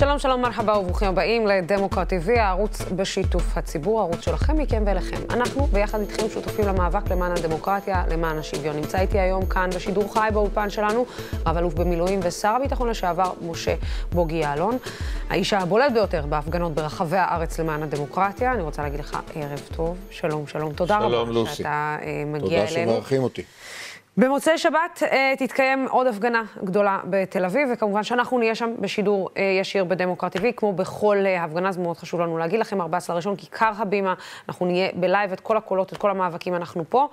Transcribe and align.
שלום, 0.00 0.18
שלום, 0.18 0.42
מרחבה 0.42 0.78
וברוכים 0.78 1.08
הבאים 1.08 1.46
לדמוקרט 1.46 2.12
TV, 2.12 2.30
הערוץ 2.38 2.82
בשיתוף 2.96 3.56
הציבור, 3.56 4.00
הערוץ 4.00 4.20
שלכם, 4.20 4.58
מכם 4.58 4.82
ואליכם. 4.86 5.16
אנחנו 5.30 5.66
ביחד 5.66 6.00
איתכם 6.00 6.28
שותפים 6.28 6.68
למאבק 6.68 7.10
למען 7.10 7.32
הדמוקרטיה, 7.32 8.04
למען 8.10 8.38
השוויון. 8.38 8.76
נמצא 8.76 9.00
איתי 9.00 9.18
היום 9.18 9.46
כאן 9.46 9.70
בשידור 9.74 10.14
חי 10.14 10.28
באולפן 10.32 10.70
שלנו, 10.70 11.06
רב 11.46 11.56
אלוף 11.56 11.74
במילואים 11.74 12.20
ושר 12.22 12.48
הביטחון 12.48 12.88
לשעבר, 12.88 13.32
משה 13.42 13.74
בוגי 14.12 14.36
יעלון. 14.36 14.78
האיש 15.30 15.52
הבולט 15.52 15.92
ביותר 15.92 16.26
בהפגנות 16.28 16.74
ברחבי 16.74 17.16
הארץ 17.16 17.60
למען 17.60 17.82
הדמוקרטיה. 17.82 18.52
אני 18.52 18.62
רוצה 18.62 18.82
להגיד 18.82 19.00
לך 19.00 19.18
ערב 19.34 19.60
טוב, 19.76 19.96
שלום, 20.10 20.46
שלום. 20.46 20.72
תודה 20.72 20.98
שלום, 21.00 21.12
רבה 21.12 21.32
לוסי. 21.32 21.54
שאתה 21.54 21.96
מגיע 22.26 22.66
תודה 22.66 22.72
אלינו. 22.72 22.92
שמארחים 22.92 23.22
אותי. 23.22 23.42
במוצאי 24.16 24.58
שבת 24.58 25.02
אה, 25.02 25.32
תתקיים 25.38 25.86
עוד 25.90 26.06
הפגנה 26.06 26.42
גדולה 26.64 27.00
בתל 27.04 27.44
אביב, 27.44 27.68
וכמובן 27.72 28.02
שאנחנו 28.02 28.38
נהיה 28.38 28.54
שם 28.54 28.70
בשידור 28.78 29.28
אה, 29.36 29.42
ישיר 29.60 29.84
בדמוקרט 29.84 30.36
TV, 30.36 30.40
כמו 30.56 30.72
בכל 30.72 31.16
אה, 31.26 31.44
הפגנה, 31.44 31.72
זה 31.72 31.80
מאוד 31.80 31.96
חשוב 31.96 32.20
לנו 32.20 32.38
להגיד 32.38 32.60
לכם, 32.60 32.80
14 32.80 33.16
ראשון, 33.16 33.36
כיכר 33.36 33.72
הבימה, 33.78 34.14
אנחנו 34.48 34.66
נהיה 34.66 34.88
בלייב, 34.94 35.32
את 35.32 35.40
כל 35.40 35.56
הקולות, 35.56 35.92
את 35.92 35.98
כל 35.98 36.10
המאבקים, 36.10 36.54
אנחנו 36.54 36.84
פה. 36.88 37.08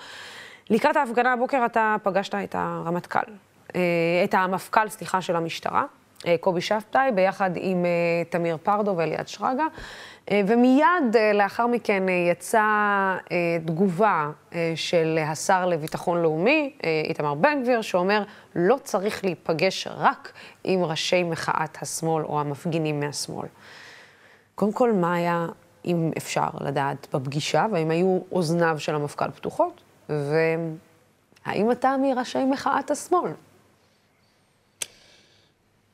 לקראת 0.70 0.96
ההפגנה 0.96 1.34
הבוקר 1.34 1.66
אתה 1.66 1.96
פגשת 2.04 2.36
את 2.36 2.56
הרמטכ"ל, 2.58 3.32
אה, 3.76 3.82
את 4.24 4.34
המפכ"ל, 4.34 4.90
סליחה, 4.90 5.22
של 5.22 5.36
המשטרה, 5.36 5.86
אה, 6.28 6.36
קובי 6.40 6.62
שבתאי, 6.62 7.12
ביחד 7.12 7.52
עם 7.56 7.86
אה, 7.86 7.92
תמיר 8.30 8.58
פרדו 8.64 8.94
ואליעד 8.98 9.28
שרגא. 9.28 9.64
אה, 10.32 10.42
ומיד 10.48 11.16
אה, 11.16 11.34
לאחר 11.34 11.68
מכן 11.68 12.10
אה, 12.10 12.14
יצאה 12.32 13.18
אה, 13.32 13.58
תגובה 13.66 14.32
של 14.76 15.20
השר 15.28 15.66
לביטחון 15.66 16.22
לאומי, 16.22 16.74
איתמר 17.08 17.34
בן 17.34 17.64
גביר, 17.64 17.82
שאומר, 17.82 18.24
לא 18.56 18.78
צריך 18.84 19.26
להיפגש 19.26 19.88
רק 19.88 20.34
עם 20.64 20.84
ראשי 20.84 21.24
מחאת 21.24 21.78
השמאל 21.82 22.26
או 22.26 22.40
המפגינים 22.40 23.00
מהשמאל. 23.00 23.48
קודם 24.56 24.72
כל, 24.72 24.94
מה 24.94 25.16
היה, 25.16 25.48
אם 25.86 26.12
אפשר 26.18 26.48
לדעת, 26.62 27.08
בפגישה, 27.14 27.66
והאם 27.72 27.92
היו 27.92 28.20
אוזניו 28.32 28.76
של 28.80 28.96
המפכ"ל 28.96 29.32
פתוחות, 29.32 29.82
והאם 30.10 31.72
אתה 31.72 31.96
מראשי 32.02 32.44
מחאת 32.44 32.92
השמאל? 32.92 33.32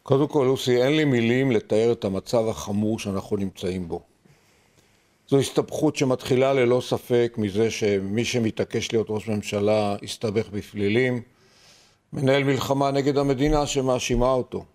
קודם 0.03 0.27
כל, 0.27 0.43
לוסי, 0.47 0.83
אין 0.83 0.97
לי 0.97 1.05
מילים 1.05 1.51
לתאר 1.51 1.91
את 1.91 2.05
המצב 2.05 2.47
החמור 2.47 2.99
שאנחנו 2.99 3.37
נמצאים 3.37 3.87
בו. 3.87 4.12
זו 5.33 5.39
הסתבכות 5.39 5.95
שמתחילה 5.95 6.53
ללא 6.53 6.81
ספק 6.81 7.35
מזה 7.37 7.71
שמי 7.71 8.25
שמתעקש 8.25 8.91
להיות 8.91 9.07
ראש 9.09 9.27
ממשלה 9.27 9.95
הסתבך 10.03 10.49
בפלילים, 10.49 11.21
מנהל 12.13 12.43
מלחמה 12.43 12.91
נגד 12.91 13.17
המדינה 13.17 13.67
שמאשימה 13.67 14.31
אותו. 14.31 14.65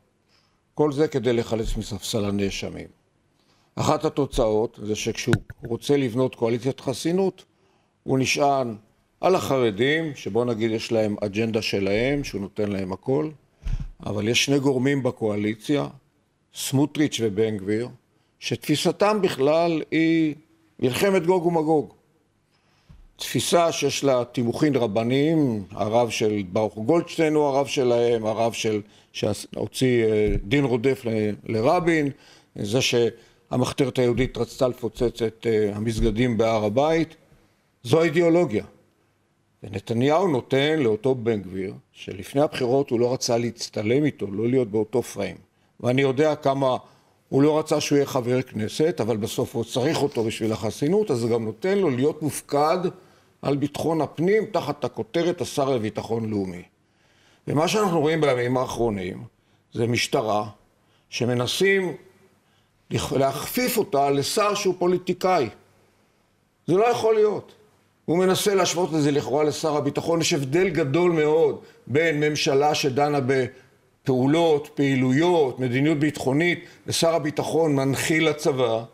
כל 0.74 0.92
זה 0.92 1.08
כדי 1.08 1.32
לחלץ 1.32 1.76
מספסל 1.76 2.24
הנאשמים. 2.24 2.86
אחת 3.74 4.04
התוצאות 4.04 4.78
זה 4.82 4.94
שכשהוא 4.94 5.34
רוצה 5.64 5.96
לבנות 5.96 6.34
קואליציית 6.34 6.80
חסינות, 6.80 7.44
הוא 8.02 8.18
נשען 8.18 8.76
על 9.20 9.34
החרדים, 9.34 10.14
שבוא 10.14 10.44
נגיד 10.44 10.70
יש 10.70 10.92
להם 10.92 11.16
אג'נדה 11.24 11.62
שלהם, 11.62 12.24
שהוא 12.24 12.40
נותן 12.40 12.70
להם 12.72 12.92
הכל, 12.92 13.30
אבל 14.06 14.28
יש 14.28 14.44
שני 14.44 14.58
גורמים 14.58 15.02
בקואליציה, 15.02 15.86
סמוטריץ' 16.54 17.20
ובן 17.22 17.56
גביר, 17.56 17.88
שתפיסתם 18.38 19.18
בכלל 19.22 19.82
היא 19.90 20.34
מלחמת 20.80 21.26
גוג 21.26 21.46
ומגוג. 21.46 21.92
תפיסה 23.16 23.72
שיש 23.72 24.04
לה 24.04 24.24
תימוכין 24.24 24.76
רבניים, 24.76 25.64
הרב 25.70 26.10
של 26.10 26.42
ברוך 26.52 26.78
גולדשטיין 26.78 27.34
הוא 27.34 27.44
הרב 27.44 27.66
שלהם, 27.66 28.26
הרב 28.26 28.52
של, 28.52 28.80
שהוציא 29.12 30.04
אה, 30.04 30.34
דין 30.44 30.64
רודף 30.64 31.02
ל- 31.04 31.34
לרבין, 31.44 32.10
זה 32.56 32.78
שהמחתרת 32.80 33.98
היהודית 33.98 34.38
רצתה 34.38 34.68
לפוצץ 34.68 35.22
את 35.22 35.46
אה, 35.50 35.76
המסגדים 35.76 36.38
בהר 36.38 36.64
הבית, 36.64 37.16
זו 37.82 38.00
האידיאולוגיה. 38.00 38.64
ונתניהו 39.62 40.28
נותן 40.28 40.78
לאותו 40.78 41.14
בן 41.14 41.42
גביר, 41.42 41.74
שלפני 41.92 42.40
הבחירות 42.40 42.90
הוא 42.90 43.00
לא 43.00 43.12
רצה 43.12 43.38
להצטלם 43.38 44.04
איתו, 44.04 44.26
לא 44.30 44.48
להיות 44.48 44.70
באותו 44.70 45.02
פריים. 45.02 45.36
ואני 45.80 46.02
יודע 46.02 46.34
כמה 46.34 46.76
הוא 47.28 47.42
לא 47.42 47.58
רצה 47.58 47.80
שהוא 47.80 47.96
יהיה 47.96 48.06
חבר 48.06 48.42
כנסת, 48.42 49.00
אבל 49.00 49.16
בסוף 49.16 49.54
הוא 49.54 49.64
צריך 49.64 50.02
אותו 50.02 50.24
בשביל 50.24 50.52
החסינות, 50.52 51.10
אז 51.10 51.18
זה 51.18 51.28
גם 51.28 51.44
נותן 51.44 51.78
לו 51.78 51.90
להיות 51.90 52.22
מופקד 52.22 52.78
על 53.42 53.56
ביטחון 53.56 54.00
הפנים 54.00 54.46
תחת 54.52 54.84
הכותרת 54.84 55.40
השר 55.40 55.70
לביטחון 55.70 56.30
לאומי. 56.30 56.62
ומה 57.48 57.68
שאנחנו 57.68 58.00
רואים 58.00 58.20
בימים 58.20 58.56
האחרונים 58.56 59.24
זה 59.72 59.86
משטרה 59.86 60.48
שמנסים 61.10 61.96
להכפיף 62.90 63.76
אותה 63.76 64.10
לשר 64.10 64.54
שהוא 64.54 64.74
פוליטיקאי. 64.78 65.48
זה 66.66 66.74
לא 66.74 66.84
יכול 66.84 67.14
להיות. 67.14 67.52
הוא 68.04 68.18
מנסה 68.18 68.54
להשוות 68.54 68.94
את 68.94 69.02
זה 69.02 69.10
לכאורה 69.10 69.44
לשר 69.44 69.76
הביטחון. 69.76 70.20
יש 70.20 70.32
הבדל 70.32 70.68
גדול 70.68 71.12
מאוד 71.12 71.60
בין 71.86 72.20
ממשלה 72.20 72.74
שדנה 72.74 73.20
בפעולות, 74.08 74.68
פעילויות, 74.74 75.60
מדיניות 75.60 75.98
ביטחונית, 75.98 76.64
ושר 76.86 77.14
הביטחון 77.14 77.76
מנחיל 77.76 78.28
לצבא, 78.28 78.84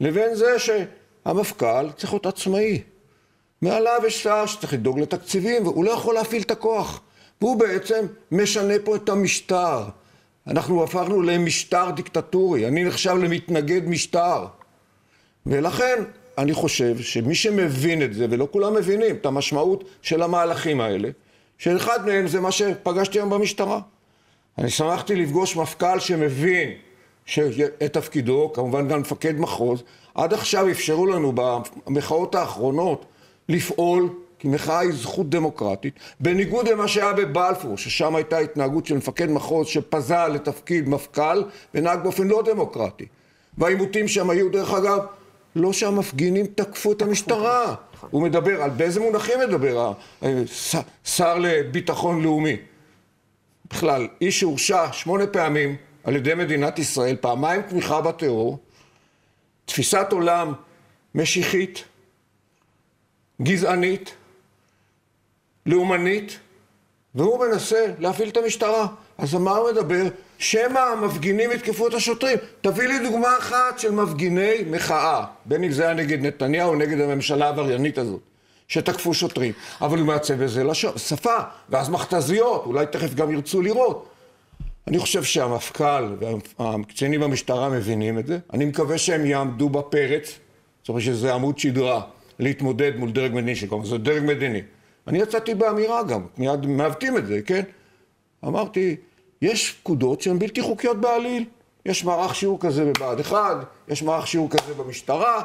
לבין 0.00 0.34
זה 0.34 0.56
שהמפכ"ל 0.58 1.90
צריך 1.96 2.12
להיות 2.12 2.26
עצמאי. 2.26 2.82
מעליו 3.62 4.00
יש 4.06 4.22
שר 4.22 4.46
שצריך 4.46 4.72
לדאוג 4.72 4.98
לתקציבים, 4.98 5.66
והוא 5.66 5.84
לא 5.84 5.90
יכול 5.90 6.14
להפעיל 6.14 6.42
את 6.42 6.50
הכוח. 6.50 7.00
והוא 7.40 7.56
בעצם 7.56 8.06
משנה 8.32 8.74
פה 8.84 8.96
את 8.96 9.08
המשטר. 9.08 9.84
אנחנו 10.46 10.84
הפכנו 10.84 11.22
למשטר 11.22 11.90
דיקטטורי. 11.90 12.68
אני 12.68 12.84
נחשב 12.84 13.14
למתנגד 13.14 13.88
משטר. 13.88 14.46
ולכן 15.46 16.02
אני 16.38 16.54
חושב 16.54 16.98
שמי 16.98 17.34
שמבין 17.34 18.02
את 18.02 18.14
זה, 18.14 18.26
ולא 18.30 18.48
כולם 18.50 18.74
מבינים 18.74 19.16
את 19.16 19.26
המשמעות 19.26 19.84
של 20.02 20.22
המהלכים 20.22 20.80
האלה, 20.80 21.08
שאחד 21.58 22.06
מהם 22.06 22.28
זה 22.28 22.40
מה 22.40 22.52
שפגשתי 22.52 23.18
היום 23.18 23.30
במשטרה. 23.30 23.80
אני 24.58 24.70
שמחתי 24.70 25.16
לפגוש 25.16 25.56
מפכ"ל 25.56 25.98
שמבין 25.98 26.70
את 27.84 27.92
תפקידו, 27.92 28.50
כמובן 28.54 28.88
גם 28.88 29.00
מפקד 29.00 29.40
מחוז. 29.40 29.82
עד 30.14 30.34
עכשיו 30.34 30.70
אפשרו 30.70 31.06
לנו 31.06 31.32
במחאות 31.86 32.34
האחרונות 32.34 33.04
לפעול, 33.48 34.08
כי 34.38 34.48
מחאה 34.48 34.78
היא 34.78 34.92
זכות 34.92 35.30
דמוקרטית, 35.30 35.94
בניגוד 36.20 36.68
למה 36.68 36.88
שהיה 36.88 37.12
בבלפור, 37.12 37.78
ששם 37.78 38.16
הייתה 38.16 38.38
התנהגות 38.38 38.86
של 38.86 38.96
מפקד 38.96 39.30
מחוז 39.30 39.66
שפזל 39.66 40.28
לתפקיד 40.28 40.88
מפכ"ל 40.88 41.42
ונהג 41.74 42.02
באופן 42.02 42.28
לא 42.28 42.42
דמוקרטי. 42.46 43.06
והעימותים 43.58 44.08
שם 44.08 44.30
היו, 44.30 44.50
דרך 44.50 44.74
אגב, 44.74 44.98
לא 45.56 45.72
שהמפגינים 45.72 46.46
תקפו 46.46 46.92
את 46.92 47.02
המשטרה. 47.02 47.74
הוא 48.10 48.22
מדבר, 48.22 48.62
על 48.62 48.70
באיזה 48.70 49.00
מונחים 49.00 49.38
מדבר 49.48 49.92
השר 50.22 51.38
לביטחון 51.38 52.22
לאומי? 52.22 52.56
בכלל, 53.70 54.08
איש 54.20 54.40
שהורשע 54.40 54.92
שמונה 54.92 55.26
פעמים 55.26 55.76
על 56.04 56.16
ידי 56.16 56.34
מדינת 56.34 56.78
ישראל, 56.78 57.16
פעמיים 57.20 57.62
תמיכה 57.62 58.00
בטרור, 58.00 58.58
תפיסת 59.64 60.06
עולם 60.10 60.52
משיחית, 61.14 61.84
גזענית, 63.42 64.14
לאומנית, 65.66 66.38
והוא 67.14 67.46
מנסה 67.46 67.86
להפעיל 67.98 68.28
את 68.28 68.36
המשטרה. 68.36 68.86
אז 69.18 69.34
על 69.34 69.40
מה 69.40 69.50
הוא 69.50 69.70
מדבר? 69.70 70.02
שמא 70.38 70.78
המפגינים 70.78 71.52
יתקפו 71.52 71.88
את 71.88 71.94
השוטרים. 71.94 72.38
תביא 72.60 72.88
לי 72.88 72.98
דוגמה 72.98 73.38
אחת 73.38 73.78
של 73.78 73.90
מפגיני 73.90 74.64
מחאה, 74.70 75.24
בין 75.44 75.64
אם 75.64 75.72
זה 75.72 75.84
היה 75.84 75.94
נגד 75.94 76.26
נתניהו 76.26 76.74
נגד 76.74 77.00
הממשלה 77.00 77.46
העבריינית 77.46 77.98
הזאת, 77.98 78.20
שתקפו 78.68 79.14
שוטרים. 79.14 79.52
אבל 79.80 79.98
הוא 79.98 80.06
מעצב 80.06 80.44
בזה 80.44 80.64
לשון, 80.64 80.98
שפה, 80.98 81.36
ואז 81.68 81.88
מכתזיות, 81.88 82.62
אולי 82.66 82.86
תכף 82.86 83.14
גם 83.14 83.30
ירצו 83.30 83.62
לראות. 83.62 84.08
אני 84.86 84.98
חושב 84.98 85.24
שהמפכ"ל 85.24 86.14
והקצינים 86.58 87.20
במשטרה 87.20 87.68
מבינים 87.68 88.18
את 88.18 88.26
זה. 88.26 88.38
אני 88.52 88.64
מקווה 88.64 88.98
שהם 88.98 89.26
יעמדו 89.26 89.68
בפרץ, 89.68 90.38
זאת 90.80 90.88
אומרת 90.88 91.02
שזה 91.02 91.34
עמוד 91.34 91.58
שדרה, 91.58 92.00
להתמודד 92.38 92.96
מול 92.96 93.10
דרג 93.10 93.32
מדיני, 93.32 93.56
שכלומר 93.56 93.84
זה 93.84 93.98
דרג 93.98 94.22
מדיני. 94.22 94.62
אני 95.06 95.18
יצאתי 95.18 95.54
באמירה 95.54 96.02
גם, 96.02 96.26
מיד 96.38 96.66
מעוותים 96.66 97.16
את 97.16 97.26
זה, 97.26 97.40
כן? 97.46 97.62
אמרתי, 98.44 98.96
יש 99.42 99.72
פקודות 99.72 100.20
שהן 100.20 100.38
בלתי 100.38 100.62
חוקיות 100.62 101.00
בעליל. 101.00 101.44
יש 101.86 102.04
מערך 102.04 102.34
שיעור 102.34 102.60
כזה 102.60 102.84
בבה"ד 102.84 103.20
1, 103.20 103.56
יש 103.88 104.02
מערך 104.02 104.26
שיעור 104.26 104.50
כזה 104.50 104.74
במשטרה, 104.74 105.42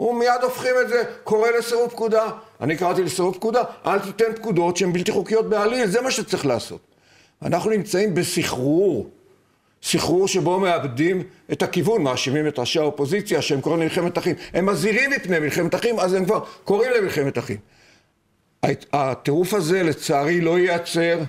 ומיד 0.00 0.42
הופכים 0.42 0.74
את 0.82 0.88
זה, 0.88 1.02
קורא 1.24 1.50
לסירוב 1.58 1.90
פקודה. 1.90 2.30
אני 2.60 2.76
קראתי 2.76 3.02
לסירוב 3.02 3.34
פקודה, 3.34 3.62
אל 3.86 3.98
תיתן 3.98 4.34
פקודות 4.36 4.76
שהן 4.76 4.92
בלתי 4.92 5.12
חוקיות 5.12 5.48
בעליל, 5.48 5.86
זה 5.86 6.00
מה 6.00 6.10
שצריך 6.10 6.46
לעשות. 6.46 6.80
אנחנו 7.42 7.70
נמצאים 7.70 8.14
בסחרור, 8.14 9.10
סחרור 9.82 10.28
שבו 10.28 10.60
מאבדים 10.60 11.22
את 11.52 11.62
הכיוון, 11.62 12.02
מאשימים 12.02 12.46
את 12.48 12.58
ראשי 12.58 12.78
האופוזיציה 12.78 13.42
שהם 13.42 13.60
קוראים 13.60 13.80
למלחמת 13.80 14.18
אחים. 14.18 14.34
הם 14.54 14.66
מזהירים 14.66 15.10
מפני 15.10 15.38
מלחמת 15.38 15.74
אחים, 15.74 16.00
אז 16.00 16.14
הם 16.14 16.24
כבר 16.24 16.44
קוראים 16.64 16.90
למלחמת 16.98 17.38
אחים. 17.38 17.56
הטירוף 18.92 19.54
הזה 19.54 19.82
לצערי 19.82 20.40
לא 20.40 20.58
ייעצר 20.58 21.20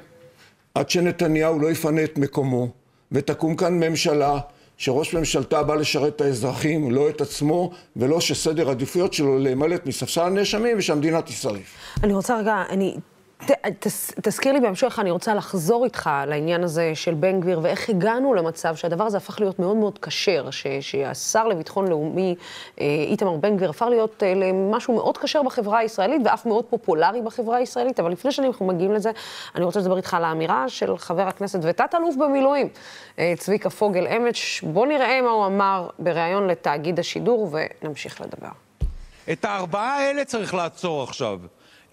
עד 0.75 0.89
שנתניהו 0.89 1.59
לא 1.59 1.71
יפנה 1.71 2.03
את 2.03 2.17
מקומו 2.17 2.69
ותקום 3.11 3.55
כאן 3.55 3.79
ממשלה 3.79 4.39
שראש 4.79 5.13
ממשלתה 5.13 5.63
בא 5.63 5.75
לשרת 5.75 6.15
את 6.15 6.21
האזרחים, 6.21 6.91
לא 6.91 7.09
את 7.09 7.21
עצמו, 7.21 7.71
ולא 7.95 8.21
שסדר 8.21 8.69
עדיפויות 8.69 9.13
שלו 9.13 9.39
להימלט 9.39 9.85
מספסל 9.85 10.21
הנאשמים 10.21 10.77
ושהמדינה 10.77 11.21
תישרף. 11.21 11.75
אני 12.03 12.13
רוצה 12.13 12.39
רגע, 12.39 12.63
אני... 12.69 12.95
ת, 13.45 13.51
תס, 13.79 14.11
תזכיר 14.21 14.53
לי 14.53 14.59
בהמשך, 14.59 14.99
אני 14.99 15.11
רוצה 15.11 15.33
לחזור 15.33 15.85
איתך 15.85 16.09
לעניין 16.27 16.63
הזה 16.63 16.91
של 16.95 17.13
בן 17.13 17.39
גביר, 17.39 17.59
ואיך 17.63 17.89
הגענו 17.89 18.33
למצב 18.33 18.75
שהדבר 18.75 19.03
הזה 19.03 19.17
הפך 19.17 19.39
להיות 19.39 19.59
מאוד 19.59 19.77
מאוד 19.77 19.99
כשר, 19.99 20.49
שהשר 20.81 21.47
לביטחון 21.47 21.87
לאומי, 21.87 22.35
אה, 22.81 22.85
איתמר 22.85 23.37
בן 23.37 23.57
גביר, 23.57 23.69
הפך 23.69 23.85
להיות 23.89 24.23
אה, 24.23 24.33
למשהו 24.33 24.95
מאוד 24.95 25.17
כשר 25.17 25.43
בחברה 25.43 25.79
הישראלית, 25.79 26.21
ואף 26.25 26.45
מאוד 26.45 26.65
פופולרי 26.65 27.21
בחברה 27.21 27.57
הישראלית, 27.57 27.99
אבל 27.99 28.11
לפני 28.11 28.31
שאנחנו 28.31 28.65
מגיעים 28.67 28.93
לזה, 28.93 29.11
אני 29.55 29.65
רוצה 29.65 29.79
לדבר 29.79 29.97
איתך 29.97 30.13
על 30.13 30.23
האמירה 30.23 30.69
של 30.69 30.97
חבר 30.97 31.27
הכנסת 31.27 31.59
ותת-אלוף 31.63 32.15
במילואים, 32.15 32.67
אה, 33.19 33.33
צביקה 33.37 33.69
פוגל 33.69 34.07
אמש. 34.07 34.61
בוא 34.61 34.87
נראה 34.87 35.21
מה 35.21 35.29
הוא 35.29 35.45
אמר 35.45 35.89
בריאיון 35.99 36.47
לתאגיד 36.47 36.99
השידור, 36.99 37.49
ונמשיך 37.81 38.21
לדבר. 38.21 38.51
את 39.31 39.45
הארבעה 39.45 39.97
האלה 39.97 40.25
צריך 40.25 40.53
לעצור 40.53 41.03
עכשיו. 41.03 41.39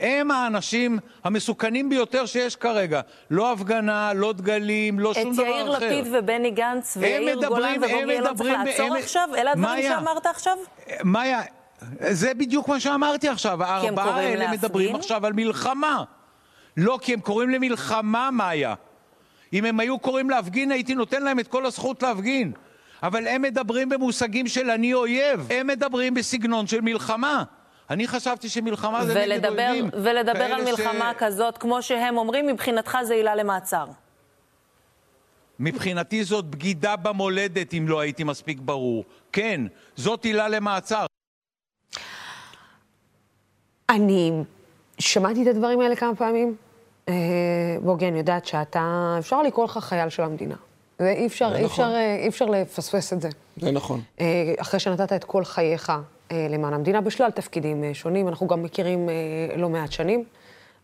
הם 0.00 0.30
האנשים 0.30 0.98
המסוכנים 1.24 1.88
ביותר 1.88 2.26
שיש 2.26 2.56
כרגע. 2.56 3.00
לא 3.30 3.52
הפגנה, 3.52 4.12
לא 4.14 4.32
דגלים, 4.32 4.98
לא 5.00 5.14
שום 5.14 5.32
דבר 5.32 5.42
אחר. 5.42 5.76
את 5.76 5.82
יאיר 5.82 6.00
לפיד 6.00 6.14
ובני 6.14 6.50
גנץ 6.50 6.96
ויאיר 7.00 7.46
גולן 7.48 7.82
ובוגי 7.82 8.18
צריך 8.36 8.54
לעצור 8.66 8.96
עכשיו? 8.96 9.28
אלה 9.36 9.52
הדברים 9.52 9.82
שאמרת 9.82 10.26
עכשיו? 10.26 10.56
מאיה, 11.04 11.42
זה 12.00 12.34
בדיוק 12.34 12.68
מה 12.68 12.80
שאמרתי 12.80 13.28
עכשיו. 13.28 13.64
הארבעה 13.64 14.16
האלה 14.16 14.52
מדברים 14.52 14.96
עכשיו 14.96 15.26
על 15.26 15.32
מלחמה. 15.32 16.04
לא, 16.76 16.98
כי 17.02 17.14
הם 17.14 17.20
קוראים 17.20 17.50
למלחמה, 17.50 18.30
מאיה. 18.30 18.74
אם 19.52 19.64
הם 19.64 19.80
היו 19.80 19.98
קוראים 19.98 20.30
להפגין, 20.30 20.72
הייתי 20.72 20.94
נותן 20.94 21.22
להם 21.22 21.40
את 21.40 21.48
כל 21.48 21.66
הזכות 21.66 22.02
להפגין. 22.02 22.52
אבל 23.02 23.28
הם 23.28 23.42
מדברים 23.42 23.88
במושגים 23.88 24.48
של 24.48 24.70
אני 24.70 24.94
אויב. 24.94 25.46
הם 25.50 25.66
מדברים 25.66 26.14
בסגנון 26.14 26.66
של 26.66 26.80
מלחמה. 26.80 27.44
אני 27.90 28.08
חשבתי 28.08 28.48
שמלחמה 28.48 29.06
זה 29.06 29.26
נגד 29.26 29.46
אויבים. 29.46 29.90
ולדבר 29.92 30.44
על 30.44 30.64
מלחמה 30.64 31.12
ש... 31.16 31.18
כזאת, 31.18 31.58
כמו 31.58 31.82
שהם 31.82 32.16
אומרים, 32.16 32.46
מבחינתך 32.46 32.98
זה 33.02 33.14
עילה 33.14 33.34
למעצר. 33.34 33.84
מבחינתי 35.58 36.24
זאת 36.24 36.44
בגידה 36.44 36.96
במולדת, 36.96 37.74
אם 37.74 37.88
לא 37.88 38.00
הייתי 38.00 38.24
מספיק 38.24 38.58
ברור. 38.60 39.04
כן, 39.32 39.60
זאת 39.96 40.24
עילה 40.24 40.48
למעצר. 40.48 41.06
אני 43.88 44.32
שמעתי 44.98 45.42
את 45.42 45.46
הדברים 45.46 45.80
האלה 45.80 45.96
כמה 45.96 46.16
פעמים. 46.16 46.56
אה, 47.08 47.14
בוגי, 47.82 48.08
אני 48.08 48.18
יודעת 48.18 48.46
שאתה, 48.46 49.16
אפשר 49.18 49.42
לקרוא 49.42 49.64
לך 49.64 49.78
חייל 49.78 50.08
של 50.08 50.22
המדינה. 50.22 50.54
אפשר, 50.96 51.06
אי 51.06 51.26
אפשר, 51.26 51.64
נכון. 51.64 51.94
אי 51.94 52.28
אפשר 52.28 52.44
לפספס 52.44 53.12
את 53.12 53.20
זה. 53.20 53.28
זה 53.56 53.70
נכון. 53.70 54.00
אה, 54.20 54.54
אחרי 54.58 54.80
שנתת 54.80 55.12
את 55.12 55.24
כל 55.24 55.44
חייך 55.44 55.90
אה, 55.90 56.00
למען 56.32 56.74
המדינה 56.74 57.00
בשלל 57.00 57.30
תפקידים 57.30 57.84
אה, 57.84 57.94
שונים, 57.94 58.28
אנחנו 58.28 58.46
גם 58.46 58.62
מכירים 58.62 59.08
אה, 59.08 59.56
לא 59.56 59.68
מעט 59.68 59.92
שנים. 59.92 60.24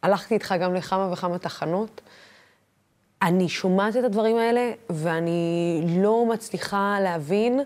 הלכתי 0.03 0.35
איתך 0.35 0.55
גם 0.61 0.75
לכמה 0.75 1.13
וכמה 1.13 1.39
תחנות. 1.39 2.01
אני 3.23 3.49
שומעת 3.49 3.97
את 3.97 4.05
הדברים 4.05 4.37
האלה, 4.37 4.73
ואני 4.91 5.83
לא 6.03 6.27
מצליחה 6.27 6.97
להבין, 7.01 7.61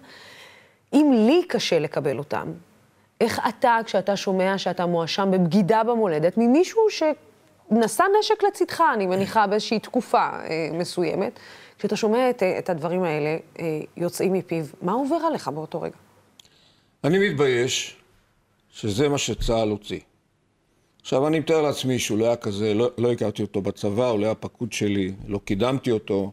אם 0.93 1.13
לי 1.27 1.43
קשה 1.49 1.79
לקבל 1.79 2.19
אותם, 2.19 2.53
איך 3.21 3.41
אתה, 3.49 3.79
כשאתה 3.85 4.17
שומע 4.17 4.59
שאתה 4.59 4.87
מואשם 4.87 5.31
בבגידה 5.31 5.85
במולדת, 5.85 6.39
ממישהו 6.39 6.83
שנשא 6.91 8.05
נשק 8.21 8.43
לצדך, 8.43 8.83
אני 8.95 9.07
מניחה, 9.07 9.47
באיזושהי 9.47 9.79
תקופה 9.79 10.29
אה, 10.29 10.69
מסוימת, 10.73 11.39
כשאתה 11.79 11.97
שומע 11.97 12.31
את, 12.31 12.43
את 12.43 12.71
הדברים 12.71 13.03
האלה 13.03 13.37
אה, 13.59 13.81
יוצאים 13.97 14.33
מפיו, 14.33 14.65
מה 14.83 14.93
עובר 14.93 15.17
עליך 15.17 15.49
באותו 15.49 15.81
רגע? 15.81 15.97
אני 17.07 17.29
מתבייש 17.29 17.97
שזה 18.71 19.09
מה 19.09 19.19
שצה"ל 19.19 19.69
הוציא. 19.69 20.01
עכשיו, 21.01 21.27
אני 21.27 21.39
מתאר 21.39 21.63
לעצמי 21.63 21.99
שהוא 21.99 22.19
לא 22.19 22.25
היה 22.25 22.37
כזה, 22.37 22.75
לא, 22.75 22.91
לא 22.99 23.13
הכרתי 23.13 23.43
אותו 23.43 23.63
בצבא, 23.63 24.09
הוא 24.09 24.21
לא 24.21 24.25
היה 24.25 24.35
פקוד 24.35 24.73
שלי, 24.73 25.13
לא 25.27 25.41
קידמתי 25.45 25.91
אותו, 25.91 26.33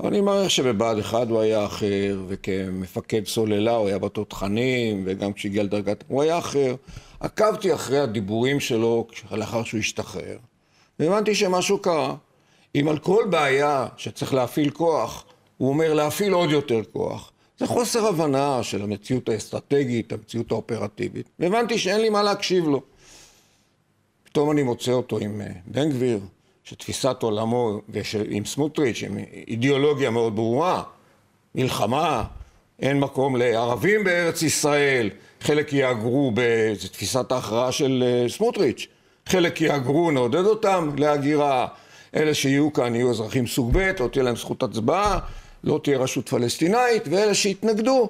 אבל 0.00 0.08
אני 0.08 0.20
מעריך 0.20 0.50
שבבה"ד 0.50 0.98
1 0.98 1.28
הוא 1.28 1.40
היה 1.40 1.66
אחר, 1.66 2.18
וכמפקד 2.28 3.26
סוללה 3.26 3.76
הוא 3.76 3.88
היה 3.88 3.98
בתותחנים, 3.98 5.02
וגם 5.06 5.32
כשהגיע 5.32 5.62
לדרגת... 5.62 6.04
הוא 6.08 6.22
היה 6.22 6.38
אחר. 6.38 6.74
עקבתי 7.20 7.74
אחרי 7.74 7.98
הדיבורים 7.98 8.60
שלו 8.60 9.06
לאחר 9.30 9.64
שהוא 9.64 9.80
השתחרר, 9.80 10.36
והבנתי 10.98 11.34
שמשהו 11.34 11.78
קרה. 11.78 12.14
אם 12.74 12.88
על 12.88 12.98
כל 12.98 13.24
בעיה 13.30 13.86
שצריך 13.96 14.34
להפעיל 14.34 14.70
כוח, 14.70 15.24
הוא 15.56 15.68
אומר 15.68 15.94
להפעיל 15.94 16.32
עוד 16.32 16.50
יותר 16.50 16.80
כוח. 16.92 17.30
זה 17.58 17.66
חוסר 17.66 18.06
הבנה 18.06 18.62
של 18.62 18.82
המציאות 18.82 19.28
האסטרטגית, 19.28 20.12
המציאות 20.12 20.50
האופרטיבית. 20.50 21.28
והבנתי 21.38 21.78
שאין 21.78 22.00
לי 22.00 22.08
מה 22.08 22.22
להקשיב 22.22 22.68
לו. 22.68 22.82
פתאום 24.24 24.50
אני 24.50 24.62
מוצא 24.62 24.92
אותו 24.92 25.18
עם 25.18 25.40
אה, 25.40 25.46
בן 25.66 25.90
גביר, 25.90 26.20
שתפיסת 26.64 27.16
עולמו, 27.20 27.80
ועם 27.88 28.44
סמוטריץ', 28.44 29.02
עם 29.02 29.18
אידיאולוגיה 29.48 30.10
מאוד 30.10 30.36
ברורה, 30.36 30.82
מלחמה, 31.54 32.24
אין 32.80 33.00
מקום 33.00 33.36
לערבים 33.36 34.04
בארץ 34.04 34.42
ישראל, 34.42 35.10
חלק 35.40 35.72
יהגרו, 35.72 36.32
זו 36.78 36.88
תפיסת 36.88 37.32
ההכרעה 37.32 37.72
של 37.72 38.04
אה, 38.06 38.28
סמוטריץ', 38.28 38.86
חלק 39.26 39.60
יהגרו, 39.60 40.10
נעודד 40.10 40.44
אותם 40.44 40.90
להגירה, 40.98 41.66
אלה 42.16 42.34
שיהיו 42.34 42.72
כאן 42.72 42.94
יהיו 42.94 43.10
אזרחים 43.10 43.46
סוג 43.46 43.70
ב', 43.72 43.92
או 44.00 44.08
תהיה 44.08 44.24
להם 44.24 44.36
זכות 44.36 44.62
הצבעה, 44.62 45.18
לא 45.64 45.80
תהיה 45.82 45.98
רשות 45.98 46.28
פלסטינאית, 46.28 47.02
ואלה 47.10 47.34
שהתנגדו, 47.34 48.08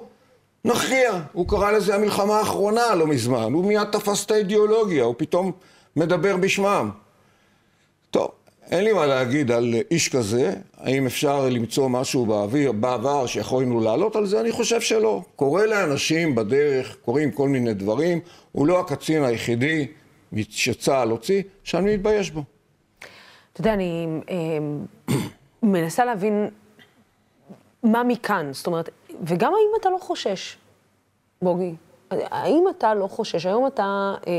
נכריע. 0.65 1.11
הוא 1.33 1.47
קרא 1.47 1.71
לזה 1.71 1.95
המלחמה 1.95 2.39
האחרונה 2.39 2.95
לא 2.95 3.07
מזמן, 3.07 3.53
הוא 3.53 3.65
מיד 3.65 3.87
תפס 3.91 4.25
את 4.25 4.31
האידיאולוגיה, 4.31 5.03
הוא 5.03 5.15
פתאום 5.17 5.51
מדבר 5.95 6.37
בשמם. 6.37 6.89
טוב, 8.11 8.31
אין 8.71 8.83
לי 8.83 8.93
מה 8.93 9.05
להגיד 9.05 9.51
על 9.51 9.75
איש 9.91 10.09
כזה, 10.09 10.53
האם 10.77 11.05
אפשר 11.05 11.49
למצוא 11.49 11.89
משהו 11.89 12.25
באוויר, 12.25 12.71
בעבר 12.71 13.25
שיכולנו 13.25 13.79
לעלות 13.79 14.15
על 14.15 14.25
זה? 14.25 14.39
אני 14.39 14.51
חושב 14.51 14.81
שלא. 14.81 15.21
קורה 15.35 15.65
לאנשים 15.65 16.35
בדרך, 16.35 16.97
קורים 17.05 17.31
כל 17.31 17.49
מיני 17.49 17.73
דברים, 17.73 18.19
הוא 18.51 18.67
לא 18.67 18.79
הקצין 18.79 19.23
היחידי 19.23 19.87
שצה"ל 20.49 21.09
הוציא, 21.09 21.41
שאני 21.63 21.93
מתבייש 21.93 22.31
בו. 22.31 22.43
אתה 23.53 23.61
יודע, 23.61 23.73
אני 23.73 24.07
אה, 24.29 24.35
מנסה 25.63 26.05
להבין 26.05 26.49
מה 27.85 28.03
מכאן? 28.03 28.49
זאת 28.53 28.67
אומרת, 28.67 28.89
וגם 29.23 29.53
האם 29.53 29.81
אתה 29.81 29.89
לא 29.89 29.97
חושש, 29.97 30.57
בוגי? 31.41 31.75
האם 32.11 32.63
אתה 32.77 32.93
לא 32.93 33.07
חושש? 33.07 33.45
היום 33.45 33.67
אתה 33.67 34.15
אה, 34.27 34.33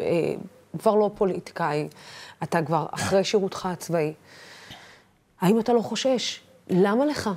אה, 0.00 0.34
כבר 0.78 0.94
לא 0.94 1.10
פוליטיקאי, 1.14 1.88
אתה 2.42 2.62
כבר 2.62 2.86
אחרי 2.90 3.24
שירותך 3.24 3.66
הצבאי. 3.66 4.12
האם 5.40 5.60
אתה 5.60 5.72
לא 5.72 5.80
חושש? 5.80 6.40
למה 6.70 7.06
לך? 7.06 7.30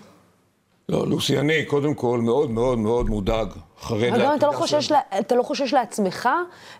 לא, 0.90 1.08
לוסי, 1.08 1.40
אני 1.40 1.66
קודם 1.66 1.94
כל 1.94 2.20
מאוד 2.20 2.52
מאוד 2.52 2.78
מאוד 2.80 3.10
מודאג, 3.10 3.48
חרד 3.80 4.00
לעתידה 4.02 4.18
שלנו. 4.18 4.36
אתה, 4.36 4.48
לא 4.48 4.52
חושש 4.52 4.92
לה, 4.92 5.00
אתה 5.20 5.36
לא 5.36 5.44
חושש 5.44 5.74
לעצמך? 5.74 6.30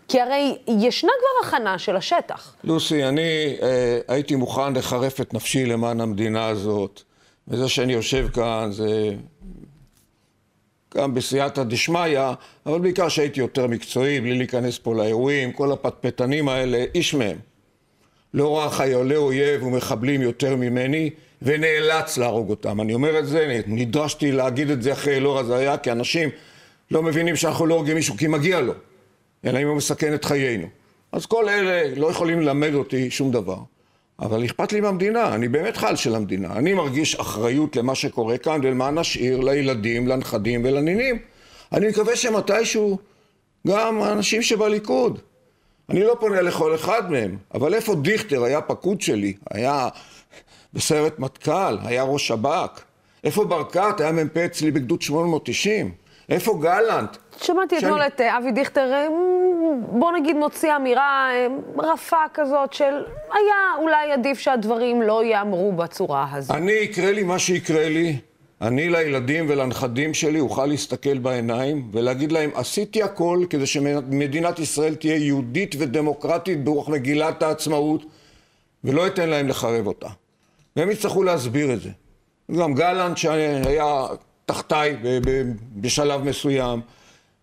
כי 0.08 0.22
הרי 0.22 0.58
ישנה 0.68 1.12
כבר 1.20 1.48
הכנה 1.48 1.80
של 1.80 1.96
השטח. 1.96 2.56
לוסי, 2.64 3.04
אני 3.04 3.58
אה, 3.62 4.00
הייתי 4.08 4.36
מוכן 4.36 4.74
לחרף 4.74 5.22
את 5.22 5.34
נפשי 5.34 5.66
למען 5.66 6.02
המדינה 6.02 6.48
הזאת. 6.48 7.04
וזה 7.48 7.70
שאני 7.70 7.94
יושב 7.94 8.28
כאן 8.34 8.70
זה 8.72 9.16
גם 10.98 11.14
בסייעתא 11.14 11.64
דשמיא, 11.64 12.20
אבל 12.66 12.80
בעיקר 12.80 13.10
שהייתי 13.10 13.40
יותר 13.40 13.68
מקצועי, 13.68 14.22
בלי 14.22 14.38
להיכנס 14.38 14.80
פה 14.80 14.96
לאירועים, 14.96 15.52
כל 15.52 15.72
הפטפטנים 15.72 16.50
האלה, 16.50 16.86
איש 16.96 17.14
מהם 17.14 17.38
לא 18.34 18.58
ראה 18.58 18.70
חיילי 18.70 19.16
אויב 19.16 19.64
ומחבלים 19.64 20.22
יותר 20.22 20.56
ממני, 20.56 21.10
ונאלץ 21.42 22.18
להרוג 22.18 22.50
אותם. 22.50 22.82
אני 22.82 22.94
אומר 22.94 23.20
את 23.20 23.28
זה, 23.28 23.62
נדרשתי 23.68 24.32
להגיד 24.32 24.70
את 24.70 24.84
זה 24.84 24.94
אחרי 24.94 25.18
אלאור 25.18 25.40
עזריה, 25.40 25.78
כי 25.78 25.92
אנשים 25.92 26.30
לא 26.92 27.04
מבינים 27.04 27.36
שאנחנו 27.36 27.66
לא 27.66 27.76
הורגים 27.76 27.96
מישהו 27.96 28.18
כי 28.18 28.28
מגיע 28.28 28.62
לו, 28.62 28.74
אלא 29.46 29.60
אם 29.60 29.68
הוא 29.68 29.78
מסכן 29.78 30.14
את 30.14 30.26
חיינו. 30.26 30.68
אז 31.12 31.26
כל 31.26 31.50
אלה 31.50 31.96
לא 31.96 32.12
יכולים 32.12 32.40
ללמד 32.40 32.74
אותי 32.74 33.12
שום 33.12 33.32
דבר. 33.32 33.58
אבל 34.20 34.46
אכפת 34.46 34.74
לי 34.74 34.82
מהמדינה, 34.82 35.36
אני 35.36 35.48
באמת 35.48 35.78
חייל 35.78 35.96
של 35.96 36.16
המדינה. 36.16 36.54
אני 36.54 36.74
מרגיש 36.74 37.16
אחריות 37.16 37.76
למה 37.76 37.96
שקורה 37.96 38.38
כאן 38.38 38.60
ולמה 38.64 38.92
נשאיר 38.92 39.40
לילדים, 39.40 40.08
לנכדים 40.08 40.62
ולנינים. 40.66 41.20
אני 41.74 41.88
מקווה 41.88 42.16
שמתישהו 42.16 42.98
גם 43.68 44.02
האנשים 44.02 44.42
שבליכוד. 44.42 45.20
אני 45.90 46.04
לא 46.04 46.18
פונה 46.20 46.42
לכל 46.42 46.76
אחד 46.76 47.12
מהם, 47.12 47.38
אבל 47.54 47.74
איפה 47.74 47.96
דיכטר 47.96 48.44
היה 48.44 48.62
פקוד 48.62 49.02
שלי? 49.02 49.34
היה 49.52 49.88
בסיירת 50.74 51.20
מטכ"ל, 51.20 51.78
היה 51.84 52.04
ראש 52.04 52.28
שב"כ. 52.28 52.82
איפה 53.24 53.46
ברקת? 53.46 54.00
היה 54.00 54.12
מ"פ 54.12 54.38
אצלי 54.38 54.72
בגדוד 54.72 55.02
890. 55.02 55.92
איפה 56.34 56.60
גלנט? 56.62 57.18
שמעתי 57.42 57.78
אתמול 57.78 58.02
את 58.02 58.22
אה, 58.22 58.38
אבי 58.38 58.52
דיכטר, 58.52 58.94
אה, 58.94 59.08
בוא 59.88 60.12
נגיד 60.12 60.36
מוציא 60.36 60.76
אמירה 60.76 61.30
אה, 61.32 61.48
רפה 61.78 62.18
כזאת 62.34 62.74
של 62.74 62.94
היה 63.34 63.82
אולי 63.82 64.12
עדיף 64.12 64.40
שהדברים 64.40 65.02
לא 65.02 65.24
ייאמרו 65.24 65.72
בצורה 65.72 66.28
הזאת. 66.32 66.56
אני, 66.56 66.72
יקרה 66.72 67.12
לי 67.12 67.24
מה 67.24 67.40
שיקרה 67.40 67.90
לי, 67.90 68.18
אני 68.62 68.90
לילדים 68.90 69.46
ולנכדים 69.50 70.14
שלי 70.14 70.40
אוכל 70.40 70.66
להסתכל 70.66 71.18
בעיניים 71.18 71.90
ולהגיד 71.92 72.32
להם 72.32 72.50
עשיתי 72.54 73.04
הכל 73.04 73.46
כדי 73.50 73.66
שמדינת 73.66 74.60
ישראל 74.60 74.96
תהיה 74.96 75.16
יהודית 75.16 75.76
ודמוקרטית 75.80 76.64
ברוח 76.64 76.90
מגילת 76.90 77.44
העצמאות 77.44 78.04
ולא 78.84 79.08
אתן 79.08 79.30
להם 79.30 79.48
לחרב 79.48 79.88
אותה. 79.88 80.08
והם 80.76 80.92
יצטרכו 80.92 81.24
להסביר 81.24 81.74
את 81.74 81.82
זה. 81.82 81.90
גם 82.60 82.74
גלנט 82.74 83.18
שהיה 83.18 84.08
תחתיי 84.46 84.98
בשלב 85.76 86.24
מסוים, 86.24 86.82